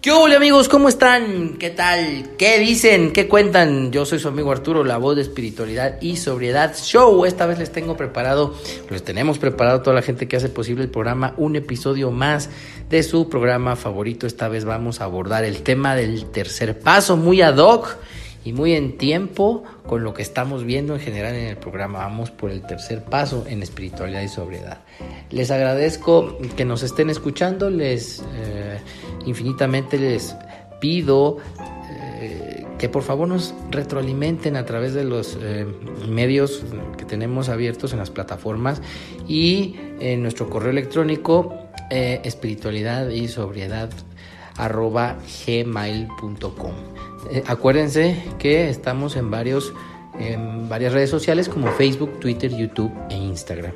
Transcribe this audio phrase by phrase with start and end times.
[0.00, 0.70] ¿Qué hola amigos?
[0.70, 1.58] ¿Cómo están?
[1.58, 2.30] ¿Qué tal?
[2.38, 3.12] ¿Qué dicen?
[3.12, 3.92] ¿Qué cuentan?
[3.92, 7.26] Yo soy su amigo Arturo, la voz de espiritualidad y sobriedad show.
[7.26, 8.54] Esta vez les tengo preparado,
[8.88, 12.48] les tenemos preparado toda la gente que hace posible el programa, un episodio más
[12.88, 14.26] de su programa favorito.
[14.26, 17.98] Esta vez vamos a abordar el tema del tercer paso, muy ad hoc
[18.42, 21.98] y muy en tiempo con lo que estamos viendo en general en el programa.
[21.98, 24.78] Vamos por el tercer paso en espiritualidad y sobriedad.
[25.30, 28.78] Les agradezco que nos estén escuchando, les eh,
[29.26, 30.36] infinitamente les
[30.80, 31.38] pido
[32.20, 35.66] eh, que por favor nos retroalimenten a través de los eh,
[36.08, 36.62] medios
[36.96, 38.80] que tenemos abiertos en las plataformas
[39.28, 41.54] y en nuestro correo electrónico
[41.92, 43.90] espiritualidad y sobriedad
[44.60, 46.74] arroba gmail.com.
[47.30, 49.72] Eh, acuérdense que estamos en, varios,
[50.18, 53.72] en varias redes sociales como Facebook, Twitter, YouTube e Instagram.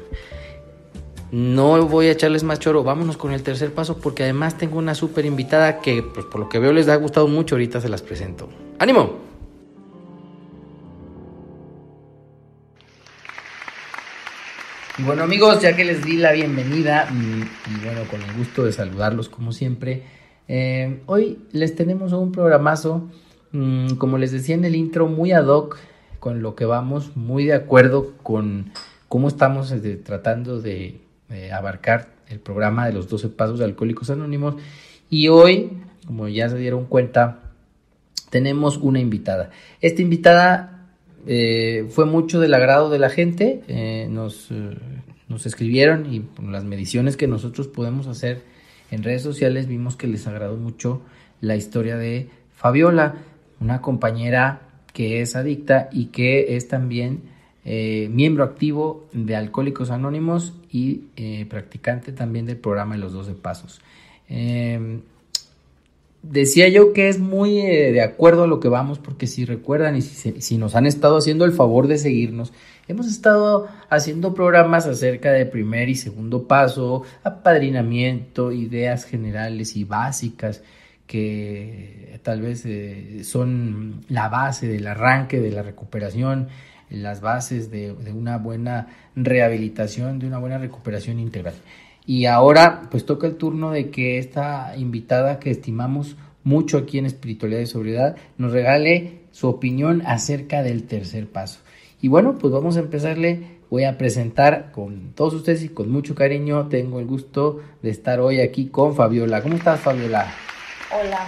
[1.35, 4.95] No voy a echarles más choro, vámonos con el tercer paso porque además tengo una
[4.95, 8.03] súper invitada que pues, por lo que veo les ha gustado mucho, ahorita se las
[8.03, 8.49] presento.
[8.79, 9.19] ¡Ánimo!
[14.99, 18.71] Bueno amigos, ya que les di la bienvenida mm, y bueno, con el gusto de
[18.71, 20.05] saludarlos como siempre,
[20.47, 23.11] eh, hoy les tenemos un programazo,
[23.51, 25.79] mm, como les decía en el intro, muy ad hoc
[26.21, 28.71] con lo que vamos, muy de acuerdo con
[29.09, 31.04] cómo estamos este, tratando de,
[31.53, 34.57] abarcar el programa de los 12 pasos de Alcohólicos Anónimos.
[35.11, 35.71] Y hoy,
[36.07, 37.41] como ya se dieron cuenta,
[38.31, 39.51] tenemos una invitada.
[39.81, 40.89] Esta invitada
[41.27, 44.51] eh, fue mucho del agrado de la gente, eh, nos,
[45.29, 48.43] nos escribieron y por las mediciones que nosotros podemos hacer
[48.91, 51.03] en redes sociales vimos que les agradó mucho
[51.41, 53.17] la historia de Fabiola,
[53.61, 54.61] una compañera
[54.93, 57.23] que es adicta y que es también
[57.65, 63.35] eh, miembro activo de Alcohólicos Anónimos y eh, practicante también del programa de los 12
[63.35, 63.81] Pasos.
[64.29, 65.03] Em,
[66.21, 69.95] decía yo que es muy eh, de acuerdo a lo que vamos, porque si recuerdan
[69.95, 72.53] y si, nos han estado haciendo el favor de seguirnos,
[72.89, 80.61] hemos estado haciendo programas acerca de primer y segundo paso, apadrinamiento, ideas generales y básicas
[81.07, 86.49] que tal vez eh, son la base del arranque de la recuperación,
[87.03, 91.55] las bases de una buena rehabilitación, de una buena recuperación integral.
[92.07, 97.07] Y ahora pues toca el turno de que esta invitada que estimamos mucho aquí en
[97.07, 101.61] Espiritualidad y Sobriedad nos regale su opinión acerca del tercer paso.
[102.01, 103.55] Y bueno, pues vamos a empezarle.
[103.71, 106.69] Voy a presentar con todos ustedes y con mucho cariño.
[106.69, 109.43] Tengo el gusto de estar hoy aquí con Fabiola.
[109.43, 110.33] ¿Cómo estás, Fabiola?
[110.93, 111.27] Hola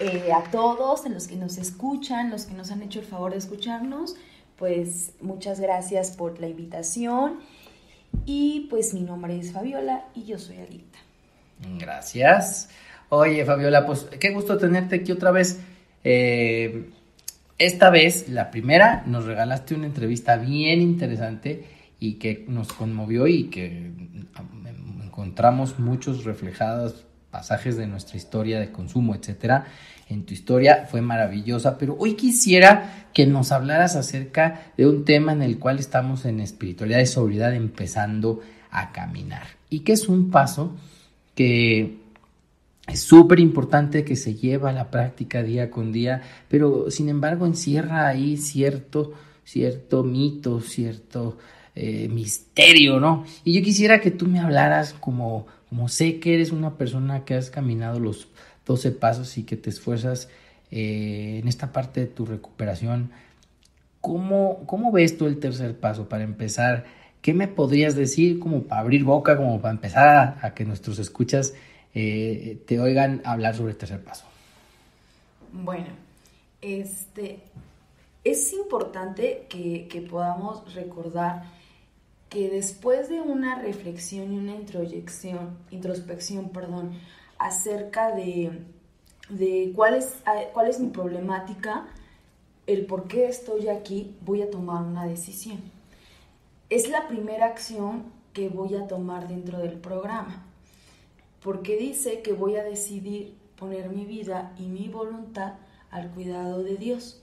[0.00, 3.38] eh, a todos, los que nos escuchan, los que nos han hecho el favor de
[3.38, 4.16] escucharnos.
[4.58, 7.40] Pues muchas gracias por la invitación
[8.24, 10.98] y pues mi nombre es Fabiola y yo soy adicta.
[11.78, 12.70] Gracias.
[13.08, 15.60] Oye, Fabiola, pues qué gusto tenerte aquí otra vez.
[16.04, 16.90] Eh,
[17.58, 21.64] esta vez, la primera, nos regalaste una entrevista bien interesante
[22.00, 23.92] y que nos conmovió y que
[25.02, 29.66] encontramos muchos reflejados pasajes de nuestra historia de consumo, etcétera
[30.08, 35.32] en tu historia fue maravillosa, pero hoy quisiera que nos hablaras acerca de un tema
[35.32, 38.40] en el cual estamos en espiritualidad y sobriedad empezando
[38.70, 40.76] a caminar y que es un paso
[41.34, 41.98] que
[42.86, 47.46] es súper importante que se lleva a la práctica día con día, pero sin embargo
[47.46, 49.12] encierra ahí cierto,
[49.44, 51.36] cierto mito, cierto
[51.74, 53.24] eh, misterio, ¿no?
[53.44, 57.34] Y yo quisiera que tú me hablaras como, como sé que eres una persona que
[57.34, 58.28] has caminado los
[58.66, 60.28] 12 pasos y que te esfuerzas
[60.70, 63.12] eh, en esta parte de tu recuperación.
[64.00, 66.84] ¿Cómo, ¿Cómo ves tú el tercer paso para empezar?
[67.22, 71.54] ¿Qué me podrías decir como para abrir boca, como para empezar a, que nuestros escuchas
[71.94, 74.26] eh, te oigan hablar sobre el tercer paso?
[75.52, 75.86] Bueno,
[76.60, 77.40] este,
[78.24, 81.44] es importante que, que podamos recordar
[82.28, 86.92] que después de una reflexión y una introyección, introspección, perdón,
[87.38, 88.52] acerca de,
[89.74, 90.16] cuál, es,
[90.52, 91.86] cuál es mi problemática,
[92.66, 95.60] el por qué estoy aquí, voy a tomar una decisión.
[96.68, 100.44] Es la primera acción que voy a tomar dentro del programa,
[101.42, 105.54] porque dice que voy a decidir poner mi vida y mi voluntad
[105.90, 107.22] al cuidado de Dios.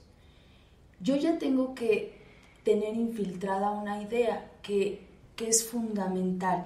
[1.00, 2.18] Yo ya tengo que
[2.64, 5.06] tener infiltrada una idea que,
[5.36, 6.64] que es fundamental,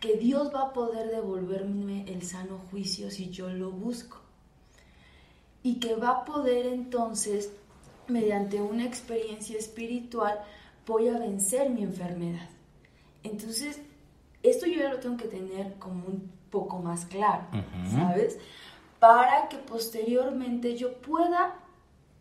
[0.00, 4.20] que Dios va a poder devolverme el sano juicio si yo lo busco.
[5.62, 7.52] Y que va a poder entonces,
[8.06, 10.38] mediante una experiencia espiritual,
[10.86, 12.48] voy a vencer mi enfermedad.
[13.22, 13.80] Entonces,
[14.42, 17.46] esto yo ya lo tengo que tener como un poco más claro,
[17.90, 18.38] ¿sabes?
[18.98, 21.56] Para que posteriormente yo pueda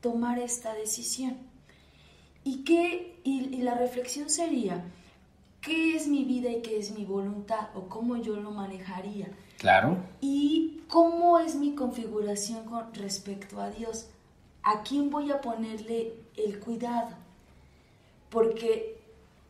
[0.01, 1.37] tomar esta decisión.
[2.43, 4.83] Y, que, y, la reflexión sería,
[5.61, 7.69] ¿qué es mi vida y qué es mi voluntad?
[7.75, 9.29] ¿O cómo yo lo manejaría?
[9.57, 9.97] Claro.
[10.21, 14.07] Y cómo es mi configuración con respecto a Dios.
[14.63, 17.15] ¿A quién voy a ponerle el cuidado?
[18.29, 18.97] Porque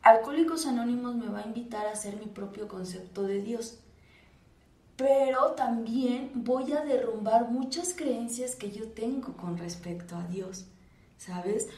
[0.02, 3.78] Alcohólicos Anónimos me va a invitar a hacer mi propio concepto de Dios.
[4.96, 10.66] Pero también voy a derrumbar muchas creencias que yo tengo con respecto a Dios,
[11.18, 11.68] ¿sabes?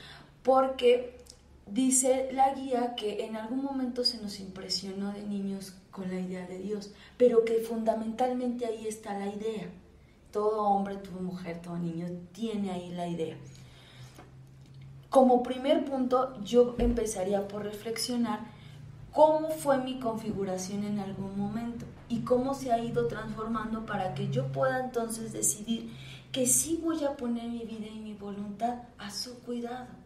[0.42, 1.18] Porque
[1.70, 6.46] dice la guía que en algún momento se nos impresionó de niños con la idea
[6.46, 9.68] de Dios, pero que fundamentalmente ahí está la idea.
[10.32, 13.36] Todo hombre, toda mujer, todo niño tiene ahí la idea.
[15.08, 18.40] Como primer punto, yo empezaría por reflexionar
[19.12, 24.30] cómo fue mi configuración en algún momento y cómo se ha ido transformando para que
[24.30, 25.92] yo pueda entonces decidir
[26.30, 29.99] que sí voy a poner mi vida y mi voluntad a su cuidado.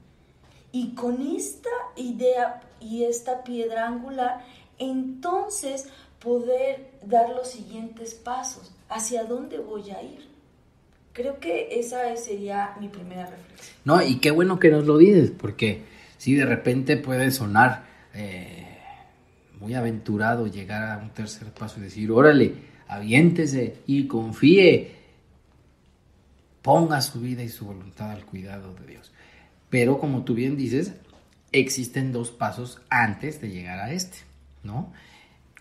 [0.74, 4.44] Y con esta idea y esta piedra angular,
[4.80, 5.86] entonces
[6.18, 10.26] poder dar los siguientes pasos, hacia dónde voy a ir.
[11.12, 13.76] Creo que esa sería mi primera reflexión.
[13.84, 15.84] No, y qué bueno que nos lo dices, porque
[16.18, 18.76] si de repente puede sonar eh,
[19.60, 22.52] muy aventurado llegar a un tercer paso y decir, órale,
[22.88, 24.90] aviéntese y confíe,
[26.62, 29.12] ponga su vida y su voluntad al cuidado de Dios.
[29.70, 30.94] Pero como tú bien dices,
[31.52, 34.18] existen dos pasos antes de llegar a este,
[34.62, 34.92] ¿no?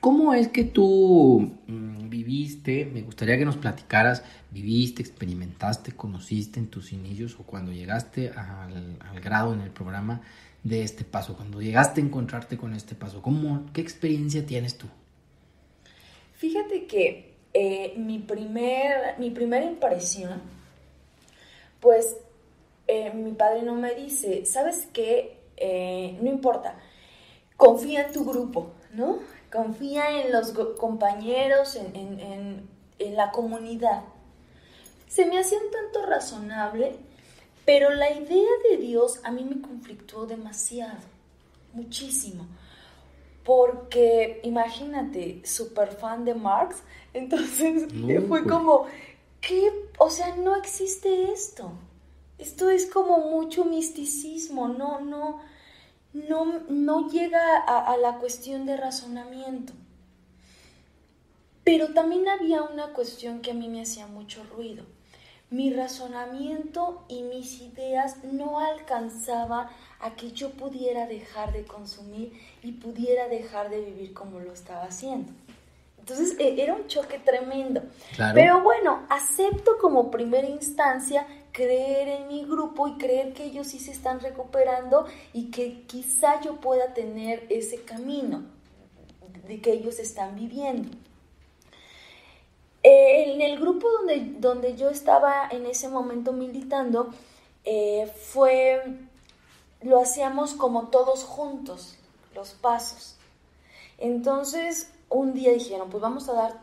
[0.04, 2.84] ¿Cómo es que tú mm, viviste?
[2.84, 4.22] Me gustaría que nos platicaras,
[4.52, 10.22] viviste, experimentaste, conociste en tus inicios o cuando llegaste al, grado en el programa
[10.62, 14.88] de este paso, cuando llegaste a encontrarte con este paso, ¿cómo, ¿qué experiencia tienes tú?
[16.34, 20.42] Fíjate que eh, mi, primer, mi primera impresión,
[21.80, 22.18] pues
[22.88, 25.40] eh, mi padre no me dice, ¿sabes qué?
[25.58, 26.76] Eh, no importa,
[27.58, 29.20] confía en tu grupo, ¿no?
[29.54, 32.68] confía en los compañeros, en,
[33.16, 34.04] la comunidad.
[35.08, 36.96] Se me hacía un tanto razonable,
[37.66, 40.98] pero la idea de Dios a mí me conflictuó demasiado,
[41.74, 42.48] muchísimo.
[43.44, 46.78] Porque imagínate, súper fan de Marx,
[47.14, 48.44] entonces fue pues.
[48.44, 48.88] como,
[49.42, 49.70] ¿qué?
[50.00, 51.74] O sea, no existe esto.
[52.44, 55.40] Esto es como mucho misticismo, no, no,
[56.12, 59.72] no, no llega a, la cuestión de razonamiento.
[61.64, 64.84] Pero también había una cuestión que a mí me hacía mucho ruido.
[65.52, 69.70] Mi razonamiento y mis ideas no alcanzaban
[70.02, 74.84] a que yo pudiera dejar de consumir y pudiera dejar de vivir como lo estaba
[74.84, 75.32] haciendo.
[75.98, 77.84] Entonces e, era un choque tremendo.
[78.34, 83.80] Pero bueno, acepto como primera instancia creer en mi grupo y creer que ellos sí
[83.80, 88.44] se están recuperando y que quizá yo pueda tener ese camino
[89.48, 90.90] de que ellos están viviendo.
[92.82, 97.12] En el grupo donde, donde yo estaba en ese momento militando,
[97.64, 98.82] eh, fue,
[99.82, 101.96] lo hacíamos como todos juntos,
[102.36, 103.16] los pasos.
[103.98, 106.60] Entonces, un día dijeron, pues vamos a dar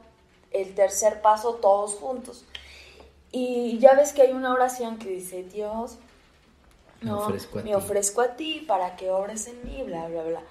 [0.50, 2.44] el tercer paso todos juntos.
[3.32, 5.98] Y ya ves que hay una oración que dice, Dios,
[7.02, 7.12] me,
[7.74, 10.42] ofrezco, a ti para que obres en mí, bla, bla, bla.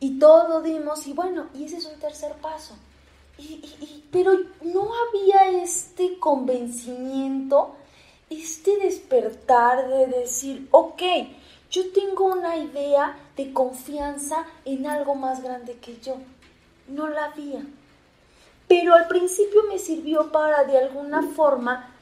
[0.00, 2.74] Y todo dimos, y bueno, y ese es un tercer paso.
[3.36, 7.74] Y, pero no había este convencimiento,
[8.30, 11.02] este despertar de decir, ok,
[11.70, 16.16] yo tengo una idea de confianza en algo más grande que yo.
[16.86, 17.64] No la había.
[18.68, 21.93] Pero al principio me sirvió para de alguna forma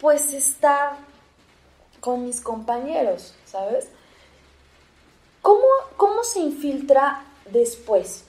[0.00, 0.96] pues estar
[2.00, 3.88] con mis compañeros, ¿sabes?
[5.42, 5.64] ¿Cómo,
[5.96, 8.24] cómo se infiltra después?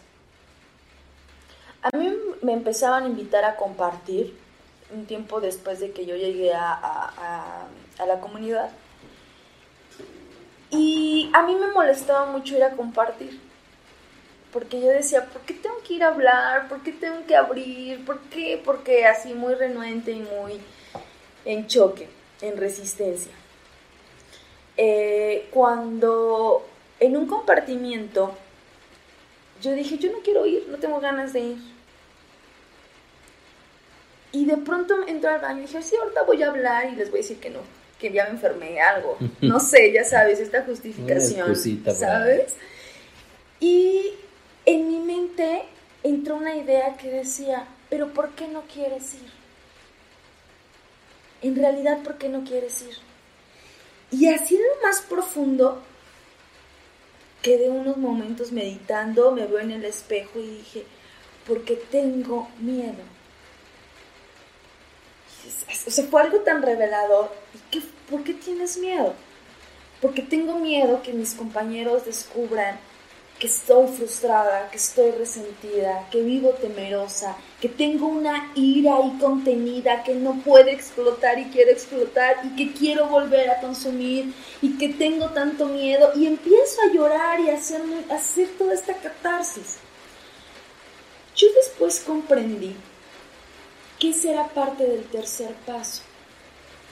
[1.81, 4.37] A mí me empezaban a invitar a compartir
[4.93, 8.69] un tiempo después de que yo llegué a, a, la comunidad.
[10.69, 13.39] Y a mí me molestaba mucho ir a compartir.
[14.51, 16.67] Porque yo decía, ¿por qué tengo que ir a hablar?
[16.67, 18.03] ¿Por qué tengo que abrir?
[18.05, 18.61] ¿Por qué?
[18.63, 20.59] Porque así muy renuente y muy
[21.45, 22.07] en choque,
[22.41, 23.31] en resistencia.
[24.77, 26.65] Eh, cuando
[27.00, 28.33] en un compartimiento,
[29.62, 31.57] yo dije, yo no quiero ir, no tengo ganas de ir.
[34.31, 37.10] Y de pronto entro al baño y dije, sí, ahorita voy a hablar y les
[37.10, 37.60] voy a decir que no,
[38.00, 39.17] que ya me enfermé algo.
[39.41, 41.55] No sé, ya sabes, esta justificación,
[41.93, 42.55] ¿sabes?
[43.60, 44.13] Y
[44.65, 45.63] en mi mente
[46.03, 49.40] entró una idea que decía, pero ¿por qué no quieres ir?
[51.41, 52.98] En realidad, ¿por qué no quieres ir?
[54.12, 55.81] Y así en lo más profundo,
[57.41, 60.86] quedé unos momentos meditando, me veo en el espejo y dije,
[61.48, 63.03] porque tengo miedo.
[65.88, 67.31] O sea, fue algo tan revelador.
[67.53, 69.13] ¿Y qué, ¿Por qué tienes miedo?
[70.01, 72.79] Porque tengo miedo que mis compañeros descubran
[73.41, 80.03] que estoy frustrada, que estoy resentida, que vivo temerosa, que tengo una ira ahí contenida
[80.03, 84.31] que no puede explotar y quiere explotar y que quiero volver a consumir
[84.62, 87.81] y que tengo tanto miedo y empiezo a llorar y a hacer,
[88.12, 89.77] hacer toda esta catarsis.
[91.36, 92.75] Yo después comprendí
[93.98, 96.03] que esa era parte del tercer paso.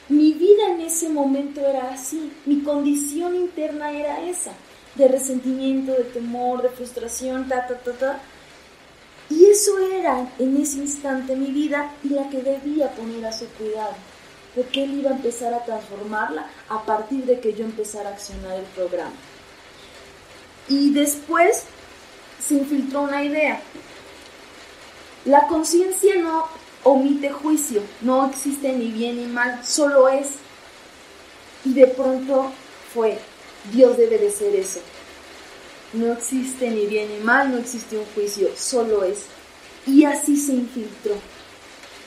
[0.08, 4.54] Mi vida en ese momento era así, mi condición interna era esa
[5.00, 8.20] de resentimiento, de temor, de frustración, ta, ta, ta, ta.
[9.30, 13.48] Y eso era en ese instante mi vida y la que debía poner a su
[13.48, 13.94] cuidado,
[14.56, 18.58] porque él iba a empezar a transformarla a partir de que yo empezara a accionar
[18.58, 19.14] el programa.
[20.68, 21.64] Y después
[22.46, 23.62] se infiltró una idea.
[25.26, 26.48] La conciencia no
[26.84, 30.28] omite juicio, no existe ni bien ni mal, solo es.
[31.64, 32.52] Y de pronto
[32.94, 33.20] fue,
[33.72, 34.80] Dios debe de ser eso.
[35.94, 39.20] No existe ni bien ni mal, no existe un juicio, solo es.
[39.88, 41.16] Y así se infiltró.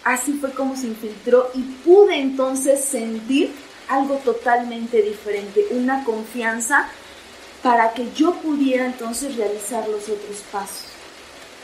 [0.05, 3.53] Así fue como se infiltró y pude entonces sentir
[3.89, 6.89] algo totalmente diferente, una confianza
[7.63, 10.87] para que yo pudiera entonces realizar los otros pasos.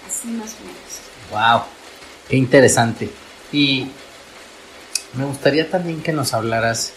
[0.06, 1.00] Así más o menos.
[1.30, 1.62] ¡Wow!
[2.28, 3.10] Qué interesante.
[3.52, 3.88] Y
[5.14, 6.92] me gustaría también que nos hablaras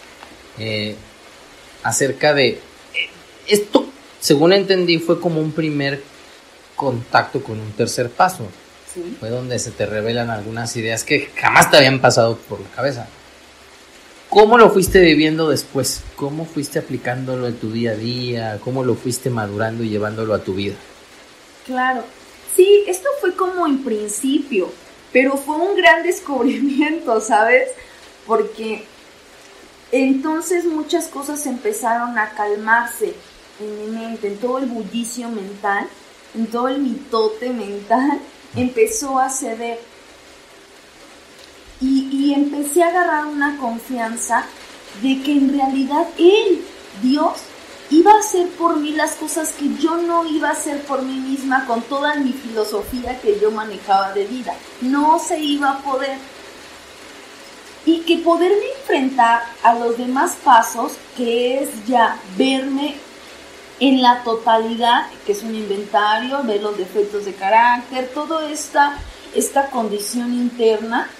[0.58, 0.96] eh,
[1.82, 2.60] acerca de
[3.46, 3.86] esto,
[4.20, 6.02] según entendí, fue como un primer
[6.76, 8.46] contacto con un tercer paso.
[9.20, 13.06] Fue donde se te revelan algunas ideas que jamás te habían pasado por la cabeza.
[14.28, 16.02] ¿Cómo lo fuiste viviendo después?
[16.16, 18.58] ¿Cómo fuiste aplicándolo en tu día a día?
[18.64, 20.74] ¿Cómo lo fuiste madurando y llevándolo a tu vida?
[21.66, 22.02] Claro,
[22.56, 24.70] sí, esto fue como en principio,
[25.12, 27.68] pero fue un gran descubrimiento, ¿sabes?
[28.26, 28.84] Porque
[29.90, 33.14] entonces muchas cosas empezaron a calmarse
[33.60, 35.88] en mi mente, en todo el bullicio mental,
[36.34, 38.20] en todo el mitote mental,
[38.56, 39.80] empezó a ceder.
[41.80, 44.46] Y, empecé a agarrar una confianza
[45.02, 46.64] de que en realidad Él,
[47.02, 47.32] Dios,
[47.90, 51.14] iba a hacer por mí las cosas que yo no iba a hacer por mí
[51.14, 54.54] misma con toda mi filosofía que yo manejaba de vida.
[54.80, 56.16] No se iba a poder.
[57.84, 62.94] Y que poderme enfrentar a los demás pasos, que es ya verme
[63.82, 68.96] en la totalidad, que es un inventario, ver los defectos de carácter, toda esta,
[69.34, 71.10] esta condición interna,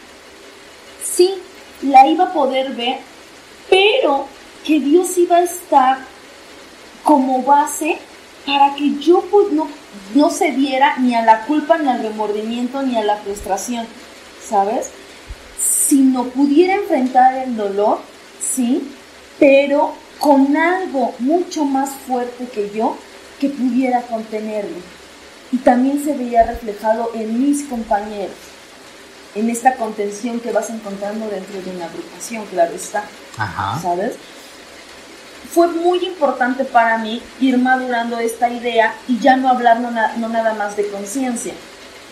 [1.02, 1.34] sí,
[1.82, 3.00] la iba a poder ver,
[3.68, 4.26] pero
[4.64, 5.98] que Dios iba a estar
[7.02, 7.98] como base
[8.46, 9.66] para que yo no,
[10.14, 13.88] no cediera ni a la culpa, ni al remordimiento, ni a la frustración,
[14.48, 14.92] ¿sabes?
[15.60, 17.98] Si no pudiera enfrentar el dolor,
[18.40, 18.88] sí,
[19.40, 22.96] pero con algo mucho más fuerte que yo
[23.40, 24.76] que pudiera contenerlo.
[25.50, 28.36] Y también se veía reflejado en mis compañeros,
[29.34, 33.02] en esta contención que vas encontrando dentro de una agrupación, claro está.
[33.82, 34.14] ¿Sabes?
[35.52, 40.28] Fue muy importante para mí ir madurando esta idea y ya no hablar no, no
[40.28, 41.52] nada más de conciencia,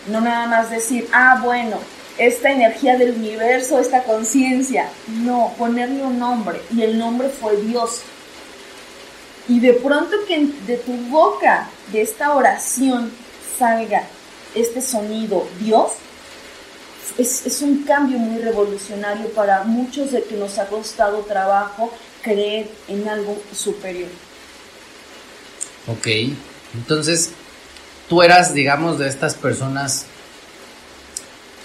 [0.07, 1.77] no nada más decir, ah, bueno,
[2.17, 4.89] esta energía del universo, esta conciencia.
[5.07, 6.61] No, ponerle un nombre.
[6.75, 8.01] Y el nombre fue Dios.
[9.47, 13.11] Y de pronto que de tu boca, de esta oración,
[13.57, 14.03] salga
[14.55, 15.91] este sonido Dios,
[17.17, 21.91] es, es, un cambio muy revolucionario para muchos de que nos ha costado trabajo
[22.21, 24.09] creer en algo superior.
[25.87, 26.07] Ok,
[26.73, 27.31] entonces
[28.07, 30.05] tú eras, digamos, de estas personas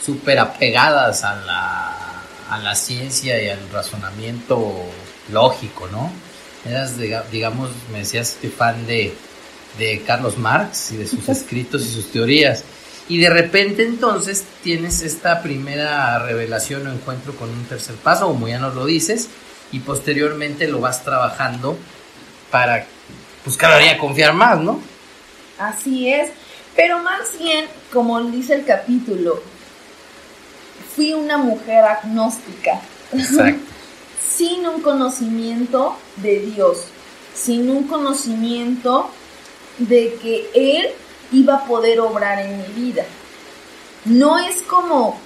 [0.06, 4.72] súper apegadas a la, a la ciencia y al razonamiento
[5.32, 6.12] lógico, ¿no?
[6.64, 6.94] Eras,
[7.32, 9.12] digamos, me decías que fan de,
[9.78, 12.62] de Carlos Marx y de sus escritos y sus teorías.
[13.08, 18.46] Y de repente entonces tienes esta primera revelación o encuentro con un tercer paso, como
[18.46, 19.28] ya nos lo dices,
[19.72, 21.76] y posteriormente lo vas trabajando
[22.52, 22.86] para
[23.44, 24.80] pues cada día confiar más, ¿no?
[25.58, 26.30] Así es,
[26.76, 29.40] pero más bien, como dice el capítulo,
[30.94, 32.80] fui una mujer agnóstica.
[33.12, 33.60] Exacto.
[34.36, 36.84] sin un conocimiento de Dios,
[37.34, 39.08] sin un conocimiento
[39.78, 40.88] de que Él
[41.32, 43.04] iba a poder obrar en mi vida.
[44.04, 45.18] No es como,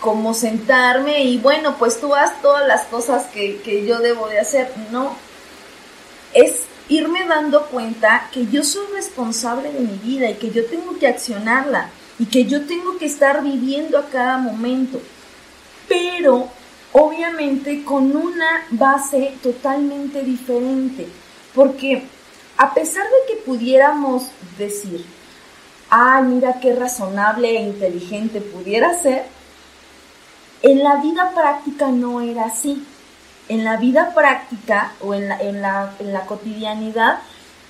[0.00, 4.40] como sentarme y bueno, pues tú haz todas las cosas que, que yo debo de
[4.40, 4.72] hacer.
[4.90, 5.14] No,
[6.32, 10.98] es irme dando cuenta que yo soy responsable de mi vida y que yo tengo
[10.98, 15.00] que accionarla y que yo tengo que estar viviendo a cada momento.
[15.88, 16.48] Pero
[16.92, 21.08] obviamente con una base totalmente diferente,
[21.54, 22.04] porque
[22.56, 25.04] a pesar de que pudiéramos decir,
[25.90, 29.26] ay, mira qué razonable e inteligente pudiera ser,
[30.62, 32.84] en la vida práctica no era así.
[33.48, 37.20] En la vida práctica o en la, en la, en la cotidianidad,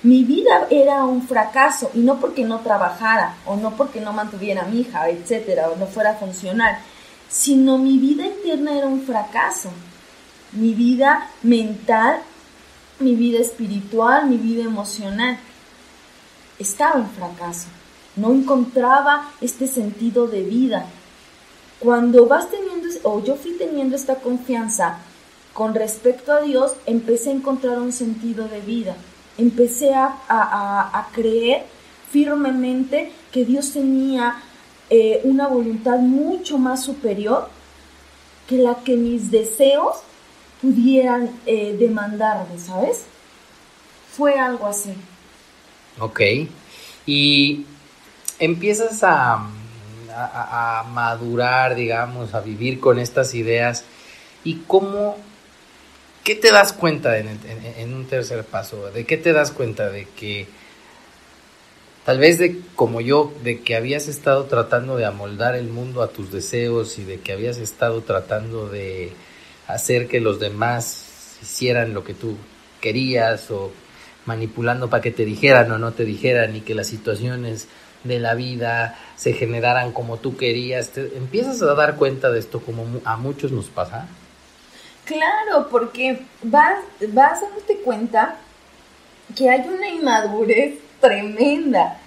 [0.01, 4.63] mi vida era un fracaso y no porque no trabajara o no porque no mantuviera
[4.63, 6.79] a mi hija, etcétera, o no fuera funcional,
[7.27, 9.69] sino mi vida interna era un fracaso.
[10.53, 12.21] Mi vida mental,
[12.99, 15.37] mi vida espiritual, mi vida emocional
[16.57, 17.67] estaba en fracaso.
[18.15, 20.85] No encontraba este sentido de vida.
[21.79, 24.97] Cuando vas teniendo, o yo fui teniendo esta confianza
[25.53, 28.95] con respecto a Dios, empecé a encontrar un sentido de vida.
[29.39, 31.65] Empecé a, a creer
[32.11, 34.35] firmemente que Dios tenía
[34.89, 37.47] eh, una voluntad mucho más superior
[38.47, 39.97] que la que mis deseos
[40.61, 43.03] pudieran eh, demandarme, ¿sabes?
[44.17, 44.93] Fue algo así.
[45.99, 46.21] Ok.
[47.05, 47.65] Y
[48.39, 49.47] empiezas a,
[50.11, 53.83] a, madurar, digamos, a vivir con estas ideas.
[54.43, 55.17] ¿Y cómo,
[56.29, 58.91] qué te das cuenta en un tercer paso?
[58.91, 59.89] ¿De qué te das cuenta?
[59.89, 60.45] De que
[62.05, 66.09] Tal vez de como yo, de que habías estado tratando de amoldar el mundo a
[66.09, 69.11] tus deseos y de que habías estado tratando de
[69.67, 72.35] hacer que los demás hicieran lo que tú
[72.79, 73.71] querías o
[74.25, 77.67] manipulando para que te dijeran o no te dijeran y que las situaciones
[78.03, 80.89] de la vida se generaran como tú querías.
[80.89, 84.07] ¿Te empiezas a dar cuenta de esto como a muchos nos pasa?
[85.09, 88.35] Claro, porque vas, vas a darte cuenta
[89.35, 91.99] que hay una inmadurez tremenda.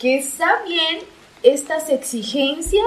[0.00, 0.98] Que está bien
[1.44, 2.84] estas exigencias,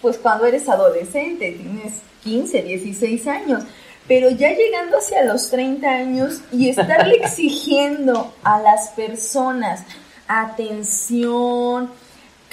[0.00, 3.64] pues cuando eres adolescente, tienes 15, 16 años,
[4.08, 9.82] pero ya llegando hacia los 30 años y estarle exigiendo a las personas
[10.28, 11.90] atención,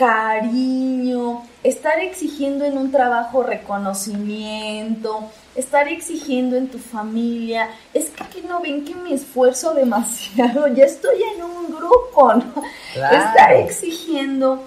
[0.02, 8.62] cariño, estar exigiendo en un trabajo reconocimiento, estar exigiendo en tu familia, es que, no
[8.62, 12.64] ven que me esfuerzo demasiado, ya estoy en un grupo, ¿no?
[12.96, 14.64] Estar exigiendo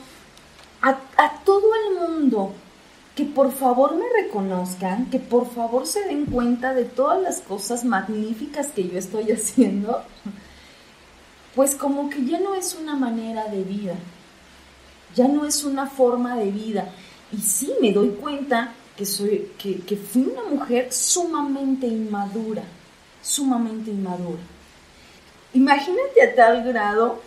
[0.80, 2.52] a, a todo el mundo
[3.16, 7.84] que por favor me reconozcan, que por favor se den cuenta de todas las cosas
[7.84, 10.00] magníficas que yo estoy haciendo,
[11.56, 13.94] pues como que ya no es una manera de vida,
[15.14, 16.88] ya no es una forma de vida.
[17.32, 22.62] Y sí me doy cuenta que, soy, que, que fui una mujer sumamente inmadura,
[23.22, 24.42] sumamente inmadura.
[25.52, 27.20] Imagínate a tal grado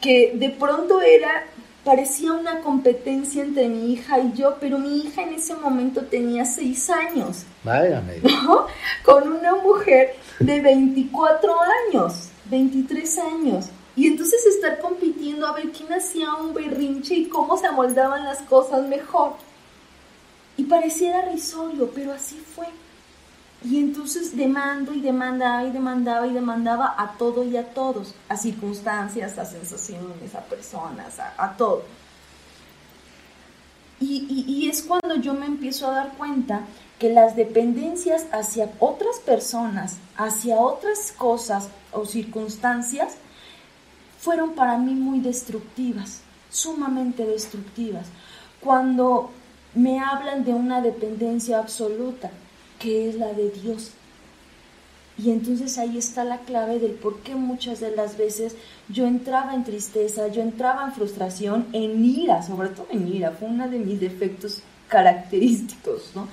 [0.00, 1.44] que de pronto era,
[1.84, 6.44] parecía una competencia entre mi hija y yo, pero mi hija en ese momento tenía
[6.44, 7.44] seis años.
[7.64, 8.20] Válgame.
[9.04, 11.52] Con una mujer de 24
[11.88, 13.66] años, 23 años.
[13.98, 18.38] Y entonces estar compitiendo a ver quién hacía un berrinche y cómo se amoldaban las
[18.42, 19.32] cosas mejor.
[20.56, 22.66] Y pareciera risorio, pero así fue.
[23.64, 28.36] Y entonces demando y demandaba y demandaba y demandaba a todo y a todos, a
[28.36, 31.82] circunstancias, a sensaciones, a personas, a, todo.
[33.98, 36.60] Y, y es cuando yo me empiezo a dar cuenta
[37.00, 43.16] que las dependencias hacia otras personas, hacia otras cosas o circunstancias,
[44.18, 48.06] fueron para mí muy destructivas, sumamente destructivas.
[48.60, 49.30] Cuando
[49.74, 52.30] me hablan de una dependencia absoluta,
[52.78, 53.92] que es la de Dios.
[55.16, 58.54] Y entonces ahí está la clave del por qué muchas de las veces
[58.88, 63.48] yo entraba en tristeza, yo entraba en frustración, en ira, sobre todo en ira, fue
[63.48, 66.28] uno de mis defectos característicos, ¿no?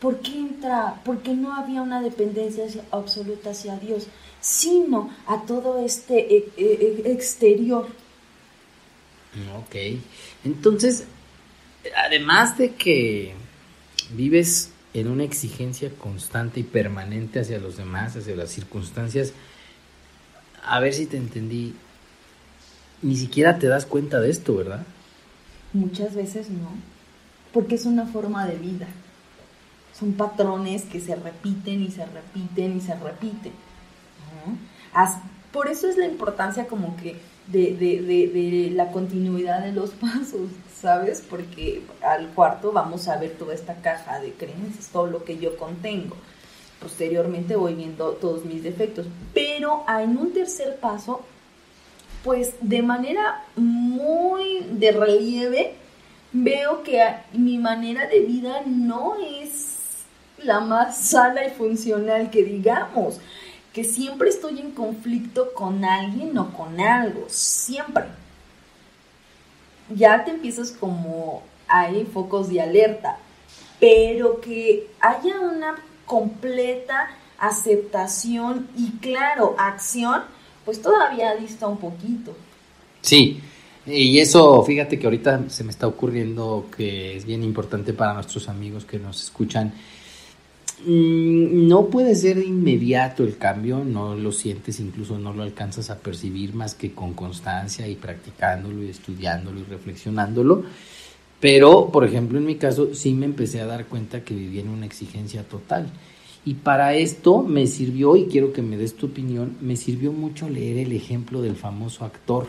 [0.00, 1.00] ¿Por qué entraba?
[1.04, 4.06] Porque no había una dependencia absoluta hacia Dios,
[4.40, 7.86] sino a todo este e, e, e, exterior.
[9.58, 9.76] Ok,
[10.44, 11.04] entonces
[11.94, 13.34] además de que
[14.10, 19.32] vives en una exigencia constante y permanente hacia los demás, hacia las circunstancias,
[20.64, 21.74] a ver si te entendí,
[23.02, 24.84] ni siquiera te das cuenta de esto, ¿verdad?
[25.72, 26.70] Muchas veces no,
[27.52, 28.88] porque es una forma de vida.
[29.98, 33.52] Son patrones que se repiten y se repiten y se repiten.
[35.52, 41.24] Por eso es la importancia como que de, la continuidad de los pasos, ¿sabes?
[41.28, 45.56] Porque al cuarto vamos a ver toda esta caja de creencias, todo lo que yo
[45.56, 46.16] contengo.
[46.80, 49.06] Posteriormente voy viendo todos mis defectos.
[49.32, 51.22] Pero en un tercer paso,
[52.22, 55.74] pues de manera muy de relieve,
[56.32, 59.65] veo que mi manera de vida no es
[60.46, 63.20] la más sana y funcional que digamos
[63.72, 68.04] que siempre estoy en conflicto con alguien o con algo, siempre.
[69.90, 73.18] Ya te empiezas como hay focos de alerta,
[73.78, 80.22] pero que haya una completa aceptación y claro, acción,
[80.64, 82.34] pues todavía dista un poquito.
[83.02, 83.42] Sí,
[83.86, 88.48] y eso, fíjate que ahorita se me está ocurriendo que es bien importante para nuestros
[88.48, 89.74] amigos que nos escuchan
[90.84, 96.54] no puede ser inmediato el cambio, no lo sientes, incluso no lo alcanzas a percibir
[96.54, 100.64] más que con constancia y practicándolo y estudiándolo y reflexionándolo.
[101.40, 104.68] Pero, por ejemplo, en mi caso sí me empecé a dar cuenta que vivía en
[104.68, 105.88] una exigencia total.
[106.44, 110.48] Y para esto me sirvió, y quiero que me des tu opinión, me sirvió mucho
[110.48, 112.46] leer el ejemplo del famoso actor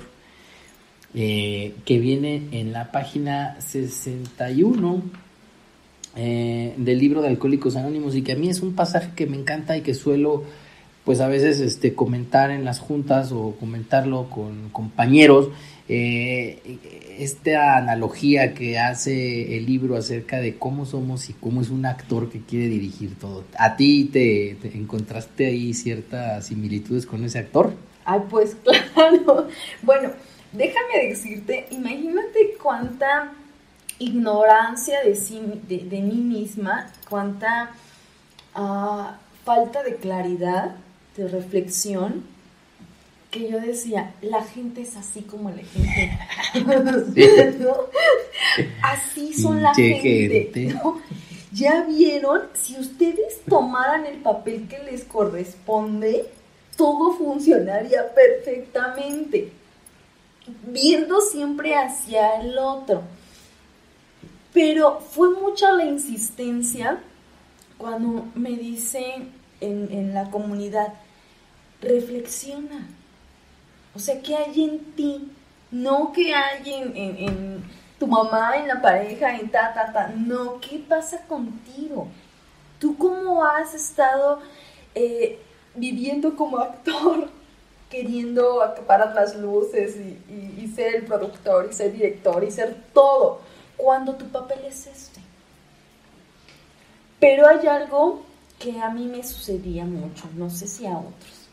[1.13, 5.01] eh, que viene en la página 61
[6.17, 9.37] eh, del libro de Alcohólicos Anónimos y que a mí es un pasaje que me
[9.37, 10.43] encanta y que suelo
[11.07, 15.51] pues a veces este, comentar en las juntas o comentarlo con compañeros,
[15.87, 16.79] eh,
[17.17, 22.29] esta analogía que hace el libro acerca de cómo somos y cómo es un actor
[22.29, 23.45] que quiere dirigir todo.
[23.57, 27.71] ¿A ti te, te encontraste ahí ciertas similitudes con ese actor?
[28.03, 28.57] Ay, pues
[28.93, 29.47] claro.
[29.83, 30.09] Bueno,
[30.51, 33.31] déjame decirte, imagínate cuánta
[33.99, 37.71] ignorancia de, sí, de, mí misma, cuánta
[38.53, 40.75] ah, falta de claridad,
[41.15, 42.23] de reflexión,
[43.31, 46.17] que yo decía, la gente es así como la gente.
[48.81, 50.51] Así son la gente.
[51.51, 56.25] Ya vieron, si ustedes tomaran el papel que les corresponde,
[56.75, 59.51] todo funcionaría perfectamente,
[60.67, 63.03] viendo siempre hacia el otro.
[64.57, 66.97] Pero fue mucha la insistencia
[67.77, 70.93] cuando me dicen en, la comunidad,
[71.79, 72.87] reflexiona.
[73.93, 75.31] O sea, ¿qué hay en ti?
[75.69, 77.63] No que hay en,
[77.99, 80.07] tu mamá, en la pareja, en ta, ta, ta.
[80.07, 82.07] No, ¿qué pasa contigo?
[82.79, 84.39] ¿Tú cómo has estado
[84.95, 85.37] eh,
[85.75, 87.29] viviendo como actor,
[87.91, 93.45] queriendo acaparar las luces y ser el productor y ser director y ser todo?
[93.77, 95.21] Cuando tu papel es este.
[97.19, 98.23] Pero hay algo
[98.59, 101.49] que a mí me sucedía mucho, no sé si a otros.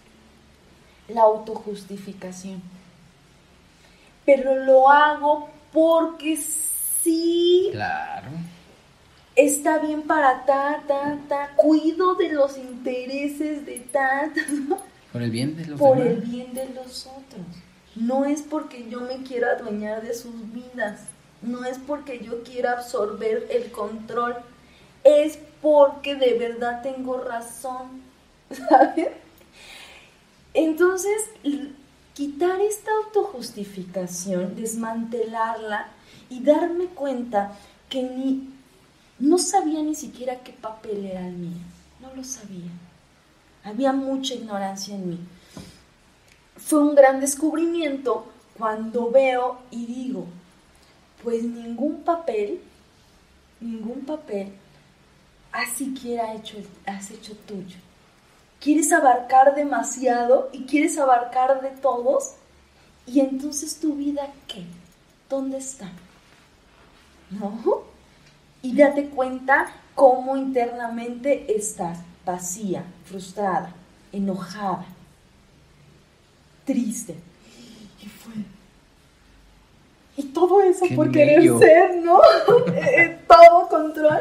[1.08, 2.62] La autojustificación.
[4.24, 7.68] Pero lo hago porque sí.
[7.72, 8.28] Claro.
[9.36, 11.50] Está bien para ta, ta, ta.
[11.56, 14.76] Cuido de los intereses de ta, ta.
[15.12, 17.46] Por el bien de los Por el bien de los otros.
[17.96, 21.02] No es porque yo me quiera adueñar de sus vidas
[21.44, 24.36] no es porque yo quiera absorber el control,
[25.04, 28.02] es porque de verdad tengo razón,
[28.50, 29.08] ¿sabes?
[30.54, 31.30] Entonces,
[32.14, 35.88] quitar esta autojustificación, desmantelarla
[36.30, 37.52] y darme cuenta
[37.88, 38.50] que ni
[39.18, 41.62] no sabía ni siquiera qué papel era el mío,
[42.00, 42.70] no lo sabía.
[43.64, 45.18] Había mucha ignorancia en mí.
[46.56, 48.26] Fue un gran descubrimiento
[48.56, 50.26] cuando veo y digo,
[51.24, 52.60] pues ningún papel,
[53.60, 54.52] ningún papel
[55.50, 57.78] has siquiera hecho, has hecho tuyo.
[58.60, 62.34] Quieres abarcar demasiado y quieres abarcar de todos
[63.06, 64.64] y entonces tu vida qué?
[65.28, 65.90] ¿Dónde está?
[67.30, 67.84] ¿No?
[68.62, 73.74] Y date cuenta cómo internamente estás vacía, frustrada,
[74.12, 74.86] enojada,
[76.64, 77.16] triste.
[78.02, 78.34] Y fue,
[80.16, 82.20] y todo eso por querer ser, ¿no?
[82.74, 84.20] Eh, todo control.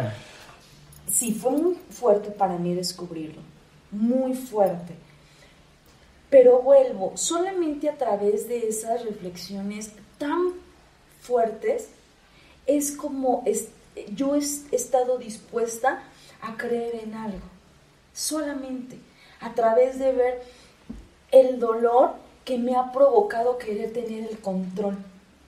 [1.12, 3.42] Sí, fue muy fuerte para mí descubrirlo,
[3.92, 4.96] muy fuerte.
[6.30, 10.54] Pero vuelvo, solamente a través de esas reflexiones tan
[11.22, 11.90] fuertes
[12.66, 13.44] es como
[14.16, 16.04] yo he estado dispuesta
[16.42, 17.46] a creer en algo.
[18.14, 18.98] Solamente
[19.42, 20.42] a través de ver
[21.32, 22.14] el dolor
[22.46, 24.98] que me ha provocado querer tener el control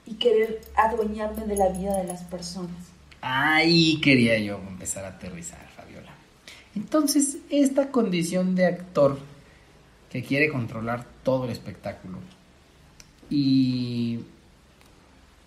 [0.05, 2.75] y querer adueñarme de la vida de las personas.
[3.21, 6.11] Ahí quería yo empezar a aterrizar, Fabiola.
[6.75, 9.17] Entonces, esta condición de actor
[10.11, 12.19] que quiere controlar todo el espectáculo
[13.29, 14.19] y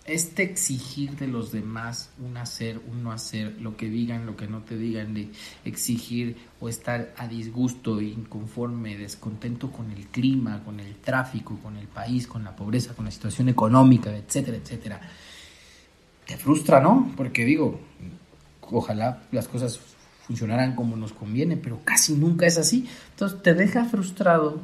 [0.09, 4.47] este exigir de los demás un hacer, un no hacer, lo que digan, lo que
[4.47, 5.29] no te digan, de
[5.65, 11.87] exigir o estar a disgusto, inconforme, descontento con el clima, con el tráfico, con el
[11.87, 15.01] país, con la pobreza, con la situación económica, etcétera, etcétera.
[16.25, 17.11] Te frustra, ¿no?
[17.15, 17.79] Porque digo,
[18.71, 19.79] ojalá las cosas
[20.27, 22.87] funcionaran como nos conviene, pero casi nunca es así.
[23.11, 24.61] Entonces te deja frustrado,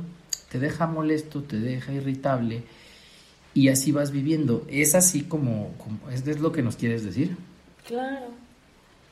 [0.51, 2.63] te deja molesto, te deja irritable
[3.55, 4.67] y así vas viviendo.
[4.69, 5.71] ¿Es así como,
[6.11, 7.35] es, lo que nos quieres decir?
[7.87, 8.27] Claro,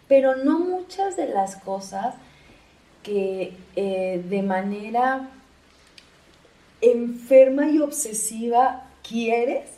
[0.08, 2.13] pero no muchas de las cosas
[3.01, 5.29] que eh, de manera
[6.82, 9.69] enferma y obsesiva quieres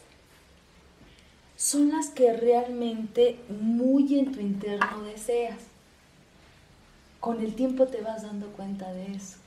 [1.55, 5.59] son las que realmente muy en tu interno deseas.
[7.19, 9.37] Con el tiempo te vas dando cuenta de eso.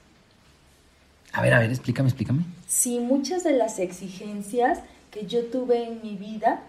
[1.33, 2.45] A ver, a ver, explícame, explícame.
[2.69, 4.81] Sí, muchas de las exigencias
[5.19, 6.63] que yo tuve en mi vida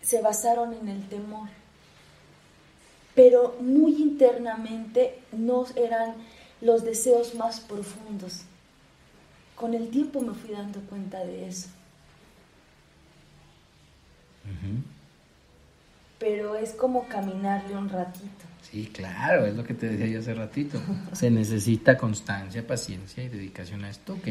[0.00, 1.48] se basaron en el temor.
[3.14, 6.14] Pero muy internamente no eran
[6.60, 8.42] los deseos más profundos.
[9.54, 11.68] Con el tiempo me fui dando cuenta de eso.
[16.18, 18.44] Pero es como caminarle un ratito.
[18.62, 20.80] Sí, claro, es lo que te decía yo hace ratito.
[21.12, 24.28] Se necesita constancia, paciencia y dedicación a esto, ¿ok?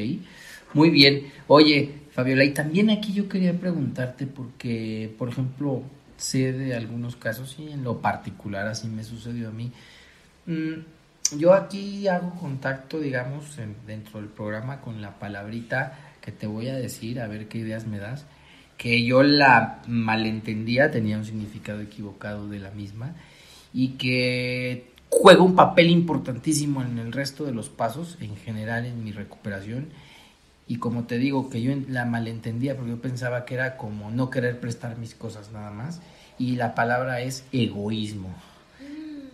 [0.74, 1.32] Muy bien.
[1.48, 5.84] Oye, Fabiola, y también aquí yo quería preguntarte porque, por ejemplo,
[6.18, 9.72] sé de algunos casos y en lo particular así me sucedió a mí.
[10.46, 16.68] Mm, yo aquí hago contacto, digamos, dentro del programa con la palabrita que te voy
[16.68, 18.26] a decir, a ver qué ideas me das,
[18.78, 23.16] que yo la malentendía, tenía un significado equivocado de la misma
[23.74, 29.04] y que juega un papel importantísimo en el resto de los pasos, en general en
[29.04, 29.90] mi recuperación
[30.72, 34.30] y como te digo, que yo la malentendía porque yo pensaba que era como no
[34.30, 36.00] querer prestar mis cosas nada más.
[36.40, 38.30] Y la palabra es egoísmo.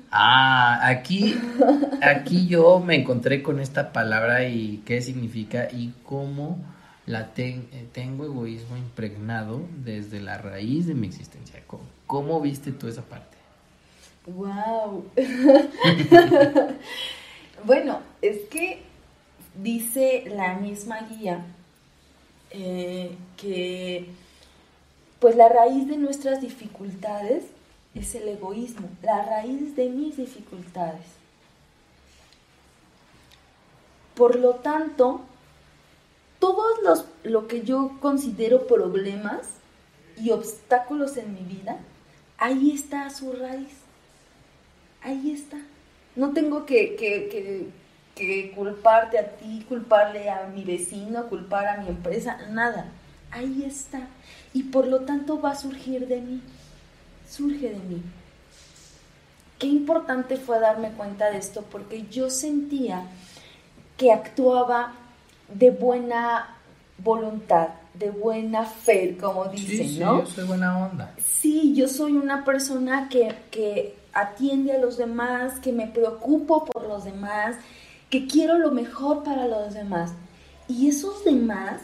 [0.10, 1.36] Ah, aquí,
[2.02, 6.58] aquí yo me encontré con esta palabra y qué significa y cómo
[7.06, 11.62] la tengo egoísmo impregnado desde la raíz de mi existencia.
[11.68, 13.38] ¿Cómo, cómo viste tú esa parte?
[14.26, 15.06] Wow.
[17.64, 18.87] bueno, es que
[19.62, 21.46] dice la misma guía
[22.52, 24.08] eh, que
[25.20, 27.46] pues la raíz de nuestras dificultades
[27.96, 31.06] es el egoísmo, la raíz de mis dificultades.
[34.16, 35.22] Por lo tanto,
[36.40, 39.48] todos los lo que yo considero problemas
[40.18, 41.80] y obstáculos en mi vida,
[42.38, 43.74] ahí está su raíz.
[45.02, 45.58] Ahí está.
[46.16, 47.68] No tengo que, que que
[48.56, 52.86] culparte a ti, culparle a mi vecino, culpar a mi empresa, nada.
[53.32, 54.08] Ahí está.
[54.54, 56.42] Y por lo tanto va a surgir de mí.
[57.30, 58.02] Surge de mí.
[59.60, 63.04] Qué importante fue darme cuenta de esto porque yo sentía
[63.98, 64.94] que actuaba
[65.52, 66.58] de buena
[67.00, 70.24] voluntad, de buena fe, como dicen, sí, ¿no?
[70.24, 71.14] Yo soy buena onda.
[71.18, 76.88] Sí, yo soy una persona que, que atiende a los demás, que me preocupo por
[76.88, 77.56] los demás,
[78.10, 80.12] que quiero lo mejor para los demás.
[80.68, 81.82] Y esos demás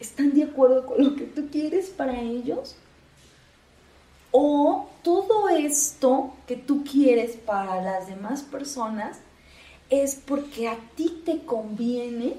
[0.00, 2.76] están de acuerdo con lo que tú quieres para ellos.
[4.30, 9.18] O todo esto que tú quieres para las demás personas
[9.90, 12.36] es porque a ti te conviene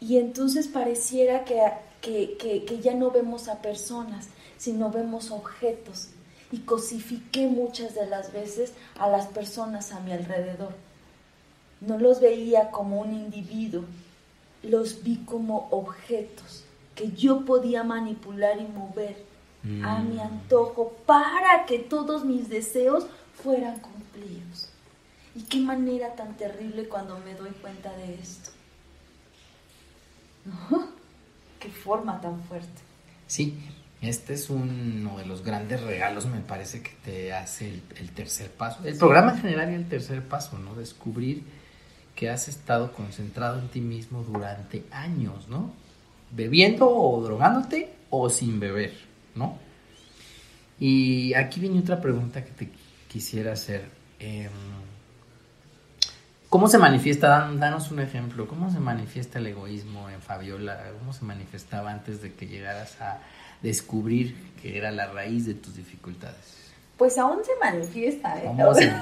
[0.00, 1.60] y entonces pareciera que,
[2.00, 6.10] que, que, ya no vemos a personas, sino vemos objetos.
[6.50, 10.87] Y cosifiqué muchas de las veces a las personas a mi alrededor
[11.80, 13.84] no los veía como un individuo,
[14.62, 16.64] los vi como objetos
[16.94, 19.28] que yo podía manipular y mover
[19.84, 20.20] a mi mm.
[20.20, 23.06] antojo para que todos mis deseos
[23.42, 24.70] fueran cumplidos.
[25.34, 28.50] Y qué manera tan terrible cuando me doy cuenta de esto.
[31.60, 32.82] Qué forma tan fuerte.
[33.26, 33.58] Sí,
[34.00, 38.50] este es uno de los grandes regalos, me parece, que te hace el, el tercer
[38.50, 38.80] paso.
[38.84, 40.74] El programa en general y el tercer paso, ¿no?
[40.74, 41.44] Descubrir
[42.18, 45.72] que has estado concentrado en ti mismo durante años, ¿no?
[46.32, 48.92] Bebiendo o drogándote o sin beber,
[49.36, 49.56] ¿no?
[50.80, 52.70] Y aquí viene otra pregunta que te
[53.06, 53.88] quisiera hacer.
[54.18, 54.50] Em,
[56.48, 57.48] ¿Cómo se manifiesta?
[57.54, 58.48] danos un ejemplo.
[58.48, 60.90] ¿Cómo se manifiesta el egoísmo en Fabiola?
[60.98, 63.20] ¿Cómo se manifestaba antes de que llegaras a
[63.62, 66.67] descubrir que era la raíz de tus dificultades?
[66.98, 68.52] Pues aún se manifiesta, ¿eh?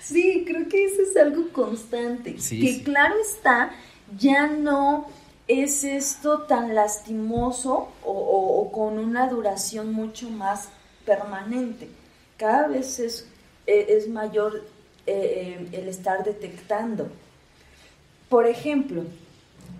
[0.00, 2.36] sí, creo que eso es algo constante.
[2.36, 3.70] que claro está,
[4.16, 5.06] ya no
[5.48, 10.68] es esto tan lastimoso o, con una duración mucho más
[11.06, 11.88] permanente.
[12.36, 13.26] Cada vez es,
[13.66, 14.62] e, es mayor
[15.06, 17.08] eh, eh, el estar detectando.
[18.28, 19.04] Por ejemplo,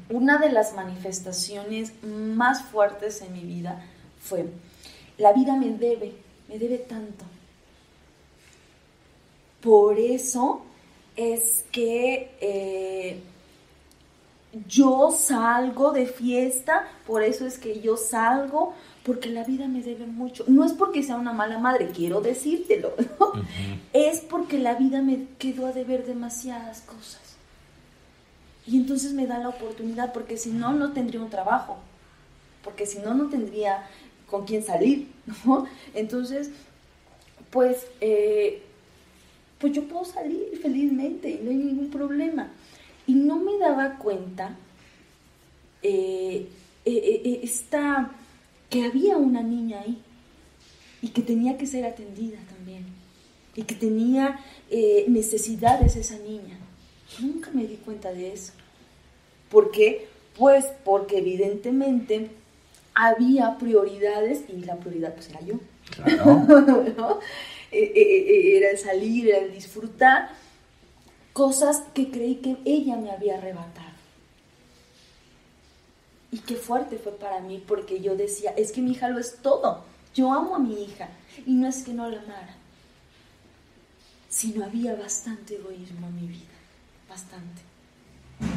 [0.08, 3.84] una de las manifestaciones más fuertes en mi vida
[4.22, 4.46] fue,
[5.18, 6.14] la vida me debe,
[6.48, 7.24] me debe tanto.
[9.60, 10.62] Por eso
[11.16, 13.20] es que eh,
[14.66, 20.06] yo salgo de fiesta, por eso es que yo salgo, porque la vida me debe
[20.06, 20.44] mucho.
[20.46, 22.94] No es porque sea una mala madre, quiero decírtelo,
[23.92, 27.20] es porque la vida me quedó a deber demasiadas cosas.
[28.66, 31.78] Y entonces me da la oportunidad, porque si no, no tendría un trabajo,
[32.62, 33.86] porque si no, no tendría
[34.30, 35.08] con quién salir,
[35.94, 36.50] Entonces,
[37.50, 38.62] pues, eh,
[39.58, 42.50] pues yo puedo salir felizmente y no hay ningún problema.
[43.06, 44.56] Y no me daba cuenta
[45.82, 46.48] eh,
[46.84, 48.10] eh, esta
[48.68, 49.98] que había una niña ahí
[51.00, 52.84] y que tenía que ser atendida también
[53.54, 56.58] y que tenía eh, necesidades esa niña.
[57.20, 58.52] Nunca me di cuenta de eso.
[59.50, 60.08] ¿Por qué?
[60.36, 62.30] Pues porque evidentemente
[62.98, 65.54] había prioridades y la prioridad pues era yo.
[65.90, 67.20] Claro.
[67.70, 70.30] Eh, eh, era el salir, era el disfrutar,
[71.34, 73.90] cosas que creí que ella me había arrebatado.
[76.32, 79.42] Y qué fuerte fue para mí porque yo decía, es que mi hija lo es
[79.42, 79.84] todo.
[80.14, 81.10] Yo amo a mi hija.
[81.44, 82.56] Y no es que no la amara,
[84.30, 86.56] sino había bastante egoísmo en mi vida.
[87.06, 87.60] Bastante.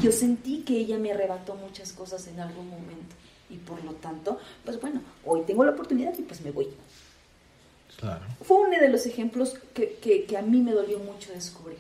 [0.02, 3.14] Yo sentí que ella me arrebató muchas cosas en algún momento.
[3.52, 6.68] Y por lo tanto, pues bueno, hoy tengo la oportunidad y pues me voy.
[7.98, 8.26] Claro.
[8.42, 11.78] Fue uno de los ejemplos que, que a mí me dolió mucho descubrir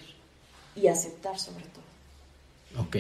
[0.75, 2.83] y aceptar sobre todo.
[2.83, 2.97] Ok.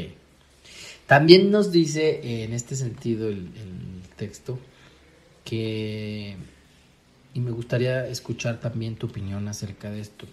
[1.11, 3.49] También nos dice eh, en este sentido el,
[4.15, 4.59] texto
[5.43, 6.37] que,
[7.33, 10.25] y me gustaría escuchar también tu opinión acerca de esto,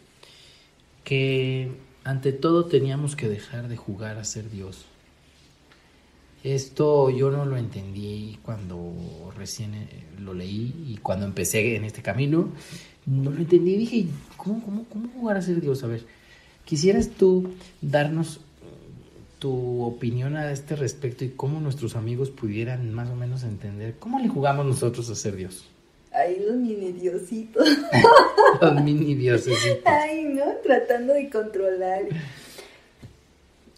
[1.04, 1.72] que
[2.04, 4.84] ante todo teníamos que dejar de jugar a ser Dios.
[6.44, 12.02] Esto yo no lo entendí cuando recién eh, lo leí y cuando empecé en este
[12.02, 12.50] camino,
[13.06, 13.76] no lo entendí.
[13.76, 15.82] Dije, ¿cómo, cómo, cómo jugar a ser Dios?
[15.82, 16.04] A ver,
[16.64, 18.40] quisieras tú darnos
[19.38, 24.18] tu opinión a este respecto y cómo nuestros amigos pudieran más o menos entender cómo
[24.18, 25.64] le jugamos nosotros a ser Dios.
[26.12, 27.68] Ay, los mini diositos.
[28.60, 29.58] los mini dioses.
[29.84, 30.44] Ay, ¿no?
[30.62, 32.02] Tratando de controlar.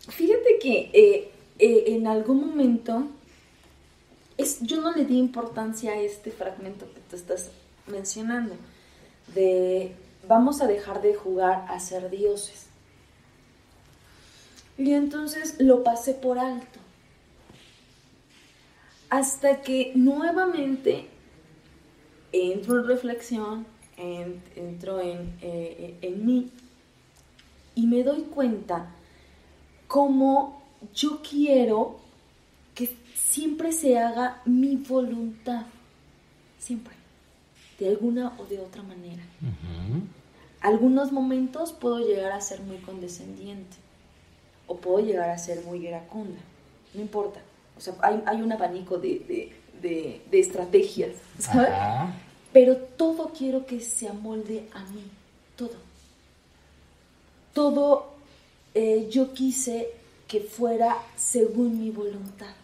[0.09, 3.05] Fíjate que eh, eh, en algún momento
[4.39, 7.51] es, yo no le di importancia a este fragmento que tú estás
[7.87, 8.55] mencionando,
[9.35, 9.95] de
[10.27, 12.67] vamos a dejar de jugar a ser dioses.
[14.79, 16.79] Y entonces lo pasé por alto.
[19.11, 21.09] Hasta que nuevamente
[22.33, 23.67] entro en reflexión,
[23.99, 26.51] entro en, eh, en mí
[27.75, 28.95] y me doy cuenta
[29.89, 30.60] cómo
[30.95, 31.99] yo quiero
[32.75, 35.67] que siempre se haga mi voluntad.
[36.59, 36.95] Siempre.
[37.79, 39.23] De alguna o de otra manera.
[40.61, 43.77] Algunos momentos puedo llegar a ser muy condescendiente
[44.67, 46.39] o puedo llegar a ser muy iracunda,
[46.95, 47.41] no importa.
[47.77, 49.53] O sea, hay, un abanico de,
[50.31, 51.71] estrategias, ¿sabes?
[52.53, 55.03] Pero todo quiero que se amolde a mí,
[55.57, 55.75] todo.
[57.55, 58.13] Todo
[58.75, 59.89] eh, yo quise
[60.31, 62.55] que fuera según mi voluntad.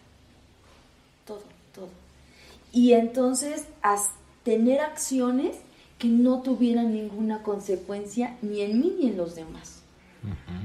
[1.25, 1.43] Todo,
[1.75, 1.89] todo.
[2.71, 3.65] Y entonces,
[4.43, 5.57] tener acciones
[5.99, 9.81] que no tuvieran ninguna consecuencia ni en mí ni en los demás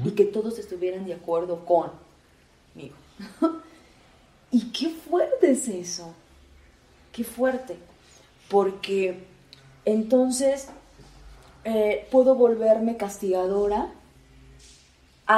[0.04, 2.94] y que todos estuvieran de acuerdo conmigo.
[4.52, 6.14] y qué fuerte es eso,
[7.10, 7.76] qué fuerte,
[8.48, 9.24] porque
[9.84, 10.68] entonces
[11.64, 13.92] eh, puedo volverme castigadora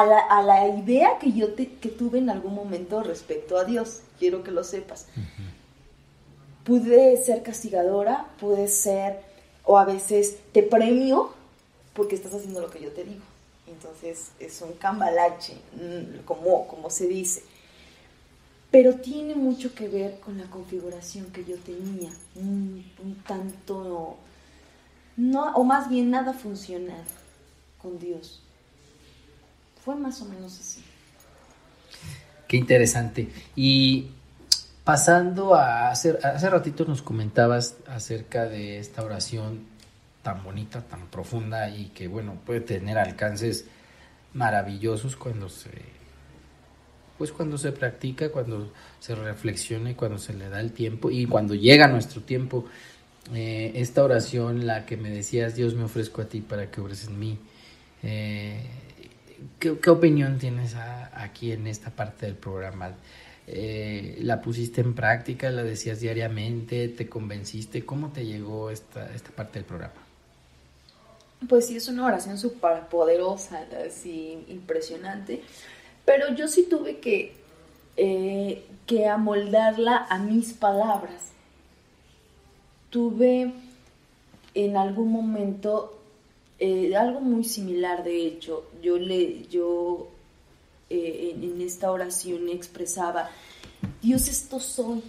[0.01, 4.51] a la, idea que yo que tuve en algún momento respecto a Dios, quiero que
[4.51, 5.07] lo sepas.
[6.65, 9.21] Pude ser castigadora, pude ser,
[9.65, 11.33] o a veces te premio
[11.93, 13.23] porque estás haciendo lo que yo te digo.
[13.67, 17.43] Entonces es un cambalache, mm, como, como se dice.
[18.71, 22.85] Pero tiene mucho que ver con la configuración que yo tenía, un,
[23.27, 24.17] tanto,
[25.17, 27.05] no, o más bien nada funcional
[27.81, 28.44] con Dios.
[29.85, 30.83] Fue más o menos así.
[32.49, 33.29] Qué interesante.
[33.55, 34.11] Y
[34.85, 39.67] pasando a hace, hace ratito nos comentabas acerca de esta oración
[40.23, 43.67] tan bonita, tan profunda y que bueno, puede tener alcances
[44.33, 45.71] maravillosos cuando se
[47.19, 51.27] pues cuando se practica, cuando se reflexiona y cuando se le da el tiempo y
[51.27, 52.65] cuando llega nuestro tiempo.
[53.33, 57.07] Eh, esta oración, la que me decías, Dios me ofrezco a ti para que obres
[57.07, 57.39] en mí.
[58.03, 58.67] Eh,
[59.59, 62.95] ¿qué, opinión tienes aquí en esta parte del programa?
[63.47, 65.51] Eh, ¿La pusiste en práctica?
[65.51, 66.89] ¿La decías diariamente?
[66.89, 67.85] ¿Te convenciste?
[67.85, 70.05] ¿Cómo te llegó esta, esta parte del programa?
[71.49, 75.43] Pues sí, es una oración súper poderosa, así impresionante.
[76.05, 77.35] Pero yo sí tuve que,
[77.97, 81.33] eh, que amoldarla a mis palabras.
[82.91, 83.53] Tuve
[84.55, 86.01] en algún momento
[86.65, 88.71] eh, algo muy similar, de hecho.
[88.83, 90.09] Yo, le, yo
[90.89, 93.29] eh, en, esta oración expresaba,
[94.01, 95.03] Dios, esto soy,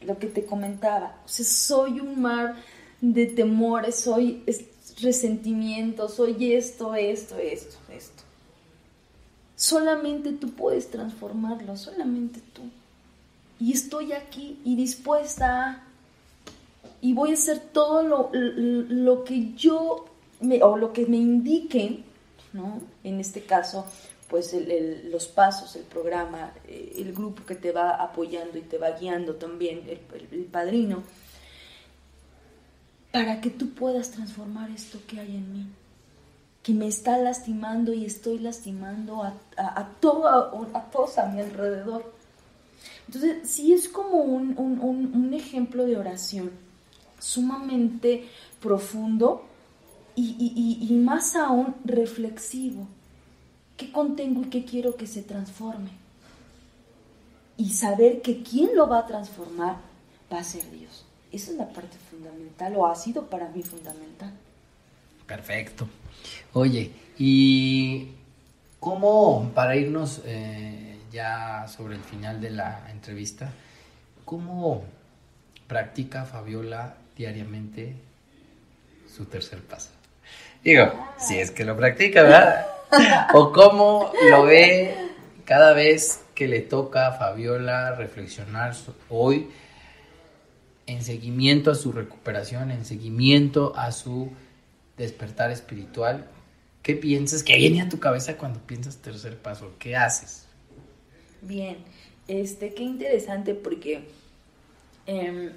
[0.00, 1.22] lo que te comentaba.
[1.24, 2.56] O sea, soy un mar
[3.00, 4.42] de temores, soy
[5.00, 8.24] resentimiento, soy esto, esto, esto, esto.
[9.54, 12.62] Solamente tú puedes transformarlo, solamente tú.
[13.60, 15.84] Y estoy aquí y dispuesta
[17.00, 20.06] Y voy a hacer todo lo, lo, que yo,
[20.40, 22.04] me, o lo que me indiquen,
[22.52, 22.80] ¿no?
[23.02, 23.86] En este caso,
[24.28, 24.54] pues
[25.04, 29.34] los pasos, el programa, eh, el grupo que te va apoyando y te va guiando
[29.36, 31.02] también, el padrino,
[33.12, 35.66] para que tú puedas transformar esto que hay en mí
[36.64, 42.10] que me está lastimando y estoy lastimando a, a, todo, a, todos a mi alrededor.
[43.06, 46.50] Entonces, sí es como un, ejemplo de oración
[47.20, 48.26] sumamente
[48.60, 49.44] profundo
[50.16, 52.86] y, y, más aún reflexivo.
[53.76, 55.90] ¿Qué contengo y qué quiero que se transforme?
[57.56, 59.76] Y saber que quien lo va a transformar
[60.32, 61.04] va a ser Dios.
[61.32, 64.32] Esa es la parte fundamental o ha sido para mí fundamental.
[65.26, 65.88] Perfecto.
[66.52, 68.10] Oye, y
[68.78, 73.52] cómo, para irnos eh, ya sobre el final de la entrevista,
[74.24, 74.84] ¿cómo
[75.66, 77.96] practica Fabiola diariamente
[79.08, 79.90] su tercer paso?
[80.62, 82.66] Digo, si es que lo practica, ¿verdad?
[83.34, 84.94] o cómo lo ve
[85.44, 88.74] cada vez que le toca a Fabiola reflexionar
[89.08, 89.48] hoy
[90.86, 94.30] en seguimiento a su recuperación, en seguimiento a su
[94.96, 96.26] despertar espiritual,
[96.82, 97.42] ¿qué piensas?
[97.42, 99.72] ¿Qué viene a tu cabeza cuando piensas tercer paso?
[99.78, 100.46] ¿Qué haces?
[101.42, 101.76] Bien,
[102.28, 104.08] este, qué interesante porque
[105.06, 105.52] em,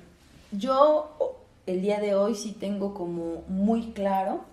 [0.52, 4.46] yo el día de hoy sí tengo como muy claro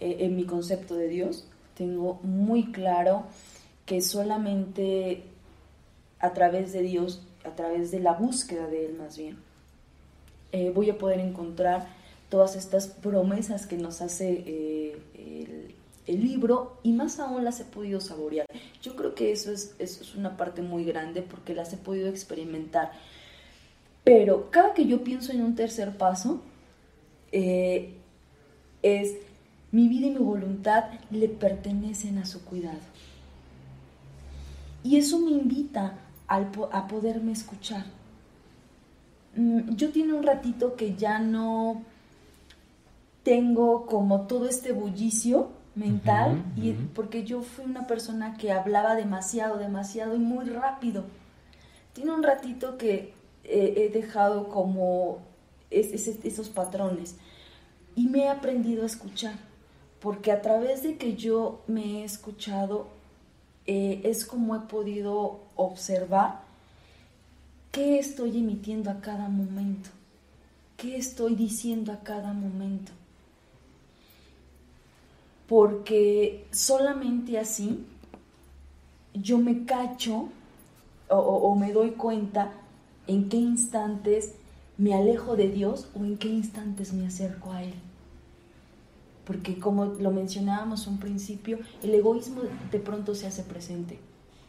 [0.00, 1.44] eh, en mi concepto de Dios,
[1.74, 3.24] tengo muy claro
[3.84, 5.24] que solamente
[6.20, 9.38] a través de Dios, a través de la búsqueda de Él más bien,
[10.52, 11.88] eh, voy a poder encontrar
[12.28, 15.74] todas estas promesas que nos hace eh,
[16.06, 18.46] el, libro y más aún las he podido saborear.
[18.82, 22.92] Yo creo que eso es, es una parte muy grande porque las he podido experimentar.
[24.04, 26.40] Pero cada que yo pienso en un tercer paso,
[27.30, 29.16] es
[29.70, 32.78] mi vida y mi voluntad le pertenecen a su cuidado.
[34.82, 35.94] Y eso me invita
[36.26, 37.84] a poderme escuchar.
[39.36, 41.82] Mm, yo tiene un ratito que ya no
[43.22, 49.58] tengo como todo este bullicio mental y porque yo fui una persona que hablaba demasiado,
[49.58, 51.04] demasiado y muy rápido.
[51.92, 53.12] Tiene un ratito que
[53.44, 55.18] he dejado como
[55.70, 57.16] esos patrones
[57.94, 59.34] y me he aprendido a escuchar,
[60.00, 62.88] porque a través de que yo me he escuchado
[63.66, 66.40] eh, es como he podido observar
[67.72, 69.90] qué estoy emitiendo a cada momento,
[70.76, 72.92] qué estoy diciendo a cada momento
[75.48, 77.84] porque solamente así
[79.14, 80.28] yo me cacho
[81.08, 82.52] o, me doy cuenta
[83.06, 84.34] en qué instantes
[84.76, 87.72] me alejo de Dios o en qué instantes me acerco a Él.
[89.28, 92.40] Porque como lo mencionábamos un principio, el egoísmo
[92.72, 94.00] de pronto se hace presente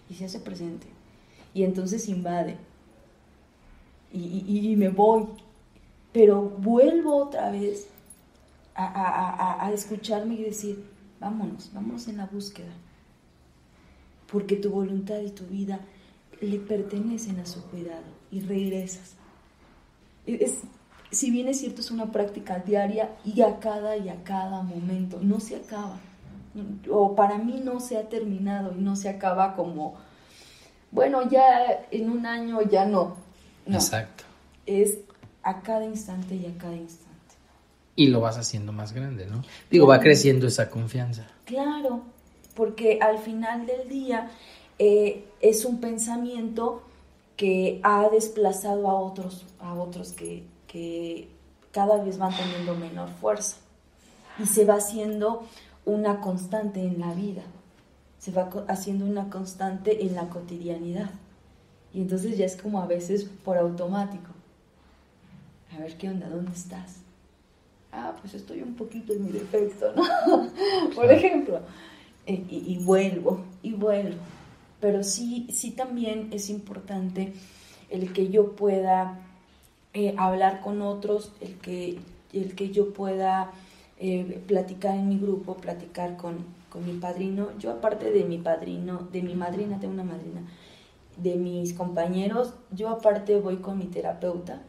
[0.10, 0.88] y se hace presente
[1.54, 2.58] y entonces invade
[4.12, 5.28] y, me voy,
[6.12, 7.88] pero vuelvo otra vez
[8.74, 10.84] a, escucharme y decir,
[11.20, 12.72] vámonos, vámonos en la búsqueda.
[14.32, 15.82] Porque tu voluntad y tu vida
[16.42, 19.14] le pertenecen a su cuidado y regresas.
[20.26, 20.62] Es,
[21.12, 25.20] si bien es cierto, es una práctica diaria y a cada y a cada momento,
[25.22, 25.99] no se acaba.
[26.91, 29.95] o para mí no se ha terminado y no se acaba como,
[30.91, 33.16] bueno, ya en un año ya no.
[33.66, 33.76] no.
[33.76, 34.24] Exacto.
[34.66, 34.99] Es
[35.43, 37.10] a cada instante y a cada instante.
[37.95, 39.43] Y lo vas haciendo más grande, ¿no?
[39.70, 41.28] Digo, va creciendo esa confianza.
[41.45, 42.03] Claro,
[42.55, 44.30] porque al final del día
[44.78, 46.84] eh, es un pensamiento
[47.36, 51.28] que ha desplazado a otros, a otros que, que
[51.72, 53.58] cada vez van teniendo menor fuerza
[54.38, 55.44] y se va haciendo
[55.86, 57.42] una constante en la vida,
[58.20, 61.10] se va haciendo una constante en la cotidianidad.
[61.94, 64.30] Y entonces ya es como a veces por automático.
[65.76, 66.98] A ver qué onda, ¿dónde estás?
[67.92, 70.04] Ah, pues estoy un poquito en mi defecto, ¿no?
[70.96, 71.62] por ejemplo.
[72.28, 74.22] Eh, y, vuelvo, y vuelvo.
[74.80, 77.34] Pero sí, sí también es importante
[77.90, 79.20] el que yo pueda
[79.94, 82.00] eh, hablar con otros, el que,
[82.34, 83.52] el que yo pueda
[83.98, 87.50] eh, platicar en mi grupo, platicar con, con, mi padrino.
[87.58, 90.42] Yo aparte de mi padrino, de mi madrina, tengo una madrina,
[91.18, 94.62] de mis compañeros, yo aparte voy con mi terapeuta.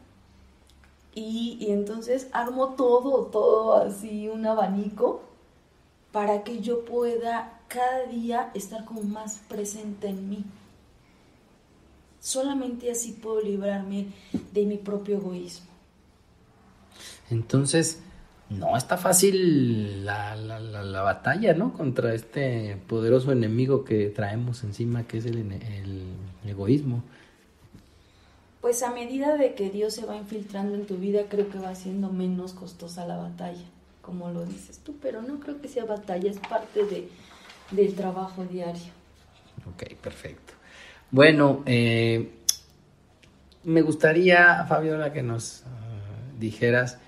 [1.15, 5.23] Y, y entonces armo todo, todo así, un abanico,
[6.13, 10.45] para que yo pueda cada día estar como más presente en mí.
[12.21, 14.09] Solamente así puedo librarme
[14.53, 15.67] de mi propio egoísmo.
[17.31, 18.01] Entonces,
[18.51, 21.73] no está fácil la, la, batalla, ¿no?
[21.73, 26.03] Contra este poderoso enemigo que traemos encima, que es el, el,
[26.45, 27.03] egoísmo.
[28.61, 31.75] Pues a medida de que Dios se va infiltrando en tu vida, creo que va
[31.75, 33.65] siendo menos costosa la batalla,
[34.03, 37.09] como lo dices tú, pero no creo que sea batalla, es parte de,
[37.71, 38.93] del trabajo diario.
[39.73, 40.60] Ok, perfecto.
[41.11, 42.31] Bueno, eh,
[43.65, 45.69] me gustaría, Fabiola, que nos ah,
[46.39, 46.99] dijeras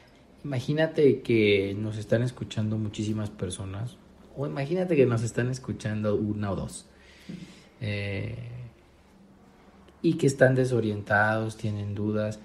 [0.44, 3.96] Imagínate que nos están escuchando muchísimas personas,
[4.36, 6.86] o imagínate que nos están escuchando una o dos,
[7.80, 8.36] eh,
[10.02, 12.40] y que están desorientados, tienen dudas,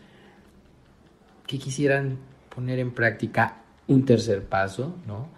[1.47, 2.19] que quisieran
[2.53, 5.29] poner en práctica un tercer paso, ¿no?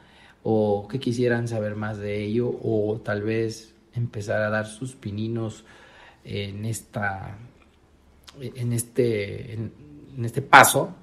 [0.44, 5.64] O que quisieran saber más de ello, o tal vez empezar a dar sus pininos
[6.30, 7.38] en esta,
[8.40, 10.94] en este, en este paso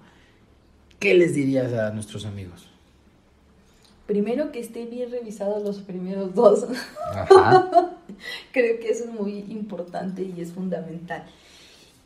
[0.98, 2.68] ¿qué les dirías a nuestros amigos?
[4.06, 6.66] Primero que esté bien revisado los primeros dos.
[8.52, 11.24] Creo que eso es muy importante y es fundamental.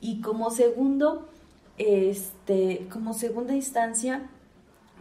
[0.00, 1.28] Y como segundo,
[1.76, 4.30] este, como segunda instancia,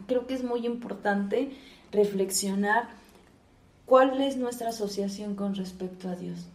[0.07, 1.51] creo que es muy importante
[1.91, 2.89] reflexionar
[3.85, 6.47] cuál es nuestra asociación con respecto a Dios.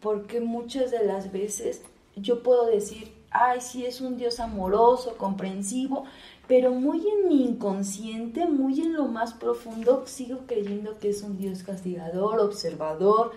[0.00, 1.82] Porque muchas de las veces
[2.16, 6.04] yo puedo decir, ay, sí es un Dios amoroso, comprensivo,
[6.48, 11.38] pero muy en mi inconsciente, muy en lo más profundo, sigo creyendo que es un
[11.38, 13.32] Dios castigador, observador,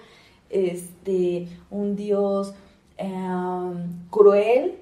[0.49, 2.53] este, un Dios
[2.97, 4.79] em, cruel,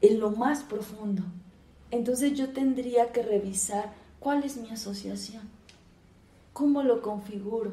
[0.00, 1.22] en lo más profundo.
[1.90, 5.42] Entonces yo tendría que revisar cuál es mi asociación,
[6.52, 7.72] cómo lo configuro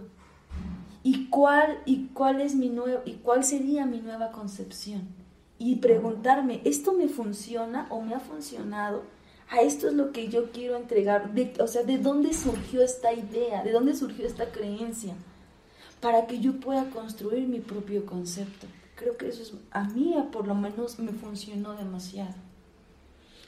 [1.03, 5.21] y cuál y cuál es mi nuevo y cuál sería mi nueva concepción
[5.63, 9.03] y preguntarme, ¿esto me funciona o me ha funcionado?
[9.47, 11.31] A esto es lo que yo quiero entregar.
[11.59, 13.63] o sea, ¿de dónde surgió esta idea?
[13.63, 15.13] ¿De dónde surgió esta creencia?
[15.99, 18.65] Para que yo pueda construir mi propio concepto.
[18.95, 22.33] Creo que eso es, a mí por lo menos me funcionó demasiado.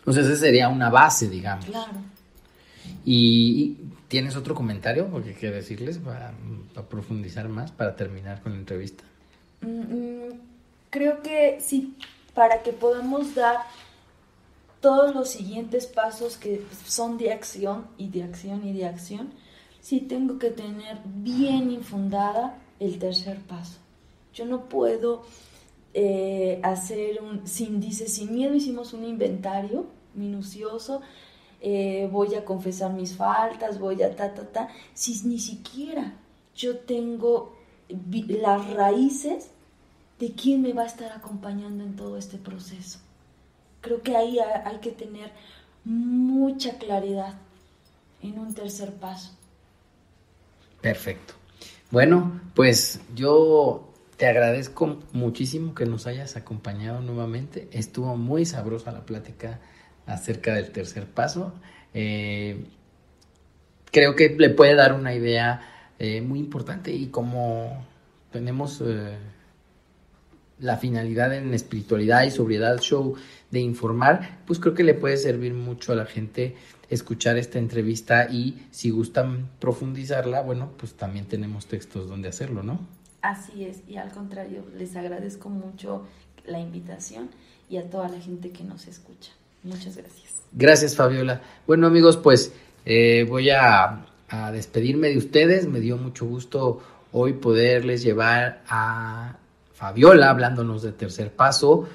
[0.05, 1.65] Sea, esa sería una base, digamos.
[1.65, 1.93] Claro.
[3.05, 3.77] ¿Y,
[4.07, 6.33] tienes otro comentario o qué decirles para,
[6.89, 9.03] profundizar más, para terminar con la entrevista?
[9.61, 10.39] Mm, mm,
[10.91, 11.95] creo que sí,
[12.35, 13.57] para que podamos dar
[14.81, 19.33] todos los siguientes pasos que son de acción y de acción y de acción,
[19.81, 23.79] sí tengo que tener bien infundada el tercer paso.
[24.33, 25.23] Yo no puedo
[25.93, 31.01] eh, hacer un, sin, dice, sin miedo hicimos un inventario minucioso,
[31.65, 36.13] eh, voy a confesar mis faltas, voy a ta, ta, ta, si ni siquiera
[36.53, 37.55] yo tengo
[38.27, 39.49] las raíces
[40.19, 42.99] de quién me va a estar acompañando en todo este proceso.
[43.79, 45.31] Creo que ahí hay que tener
[45.85, 47.35] mucha claridad
[48.21, 49.31] en un tercer paso.
[50.81, 51.33] Perfecto.
[51.91, 57.69] Bueno, pues yo te agradezco muchísimo que nos hayas acompañado nuevamente.
[57.71, 59.61] Estuvo muy sabrosa la plática
[60.05, 61.53] acerca del tercer paso.
[61.93, 62.65] Eh,
[63.91, 65.61] creo que le puede dar una idea
[65.99, 67.85] eh, muy importante y como
[68.31, 69.15] tenemos eh,
[70.59, 73.15] la finalidad en espiritualidad y sobriedad show
[73.51, 76.55] de informar, pues creo que le puede servir mucho a la gente
[76.89, 82.79] escuchar esta entrevista y si gustan profundizarla, bueno, pues también tenemos textos donde hacerlo, ¿no?
[83.21, 86.05] Así es, y al contrario, les agradezco mucho
[86.45, 87.29] la invitación
[87.69, 89.31] y a toda la gente que nos escucha.
[89.63, 90.43] Muchas gracias.
[90.51, 91.41] Gracias, Fabiola.
[91.65, 92.53] Bueno, amigos, pues
[92.85, 95.67] eh, voy a, a despedirme de ustedes.
[95.67, 99.37] Me dio mucho gusto hoy poderles llevar a
[99.73, 101.87] Fabiola hablándonos de tercer paso.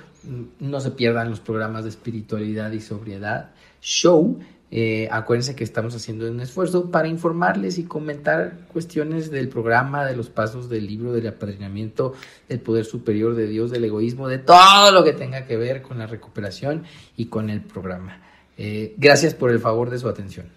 [0.59, 3.51] No se pierdan los programas de espiritualidad y sobriedad
[3.81, 4.39] show.
[4.71, 10.15] Eh, acuérdense que estamos haciendo un esfuerzo para informarles y comentar cuestiones del programa, de
[10.15, 12.13] los pasos del libro, del apadrinamiento,
[12.49, 15.99] del poder superior de Dios, del egoísmo, de todo lo que tenga que ver con
[15.99, 16.85] la recuperación
[17.17, 18.21] y con el programa.
[18.59, 20.53] Eh, gracias por el favor de su atención.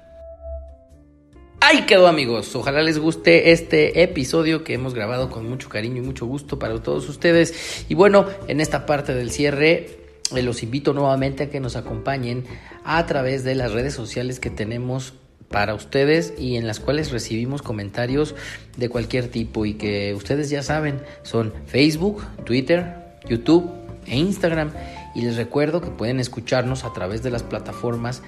[1.61, 6.05] Ahí quedó amigos, ojalá les guste este episodio que hemos grabado con mucho cariño y
[6.05, 7.85] mucho gusto para todos ustedes.
[7.87, 10.00] Y bueno, en esta parte del cierre
[10.31, 12.45] los invito nuevamente a que nos acompañen
[12.83, 15.13] a través de las redes sociales que tenemos
[15.49, 18.35] para ustedes y en las cuales recibimos comentarios
[18.77, 22.95] de cualquier tipo y que ustedes ya saben son Facebook, Twitter,
[23.29, 23.69] YouTube
[24.07, 24.71] e Instagram
[25.13, 28.23] y les recuerdo que pueden escucharnos a través de las plataformas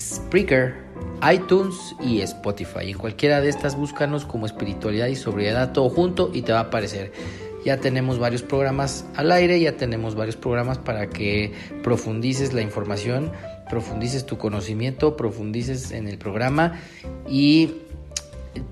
[0.00, 0.74] Spreaker,
[1.32, 2.90] iTunes y Spotify.
[2.90, 6.62] En cualquiera de estas búscanos como espiritualidad y sobriedad todo junto y te va a
[6.62, 7.12] aparecer.
[7.64, 11.52] Ya tenemos varios programas al aire, ya tenemos varios programas para que
[11.82, 13.30] profundices la información,
[13.70, 16.80] profundices tu conocimiento, profundices en el programa
[17.28, 17.74] y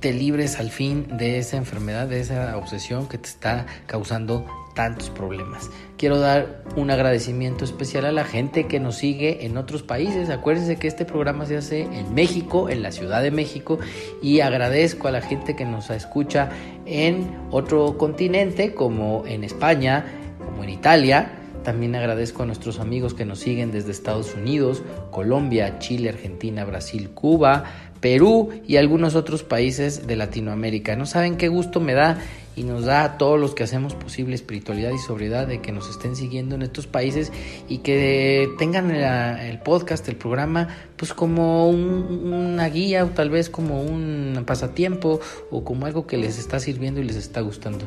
[0.01, 5.10] te libres al fin de esa enfermedad, de esa obsesión que te está causando tantos
[5.10, 5.70] problemas.
[5.96, 10.30] Quiero dar un agradecimiento especial a la gente que nos sigue en otros países.
[10.30, 13.78] Acuérdense que este programa se hace en México, en la Ciudad de México,
[14.22, 16.50] y agradezco a la gente que nos escucha
[16.86, 20.04] en otro continente, como en España,
[20.44, 21.32] como en Italia.
[21.64, 27.10] También agradezco a nuestros amigos que nos siguen desde Estados Unidos, Colombia, Chile, Argentina, Brasil,
[27.10, 27.64] Cuba,
[28.00, 30.96] Perú y algunos otros países de Latinoamérica.
[30.96, 32.18] No saben qué gusto me da
[32.57, 35.88] y nos da a todos los que hacemos posible espiritualidad y sobriedad de que nos
[35.88, 37.32] estén siguiendo en estos países
[37.68, 43.82] y que tengan el, podcast, el programa, pues como una guía o tal vez como
[43.82, 45.20] un pasatiempo
[45.51, 47.84] o como algo que les está sirviendo y les está gustando.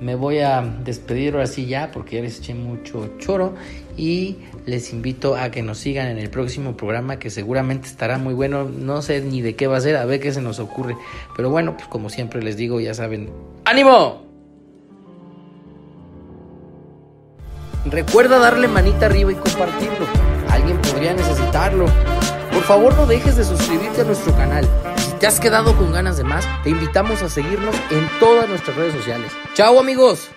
[0.00, 3.54] Me voy a despedir ahora sí ya porque ya les eché mucho choro
[3.96, 4.36] y
[4.66, 8.64] les invito a que nos sigan en el próximo programa que seguramente estará muy bueno.
[8.64, 10.96] No sé ni de qué va a ser, a ver qué se nos ocurre.
[11.36, 13.30] Pero bueno, pues como siempre les digo, ya saben,
[13.64, 14.24] ¡ánimo!
[17.86, 20.06] Recuerda darle manita arriba y compartirlo.
[20.48, 21.86] Alguien podría necesitarlo.
[22.52, 24.66] Por favor no dejes de suscribirte a nuestro canal.
[24.96, 28.76] Si te has quedado con ganas de más, te invitamos a seguirnos en todas nuestras
[28.76, 29.32] redes sociales.
[29.54, 30.30] ¡Chao amigos!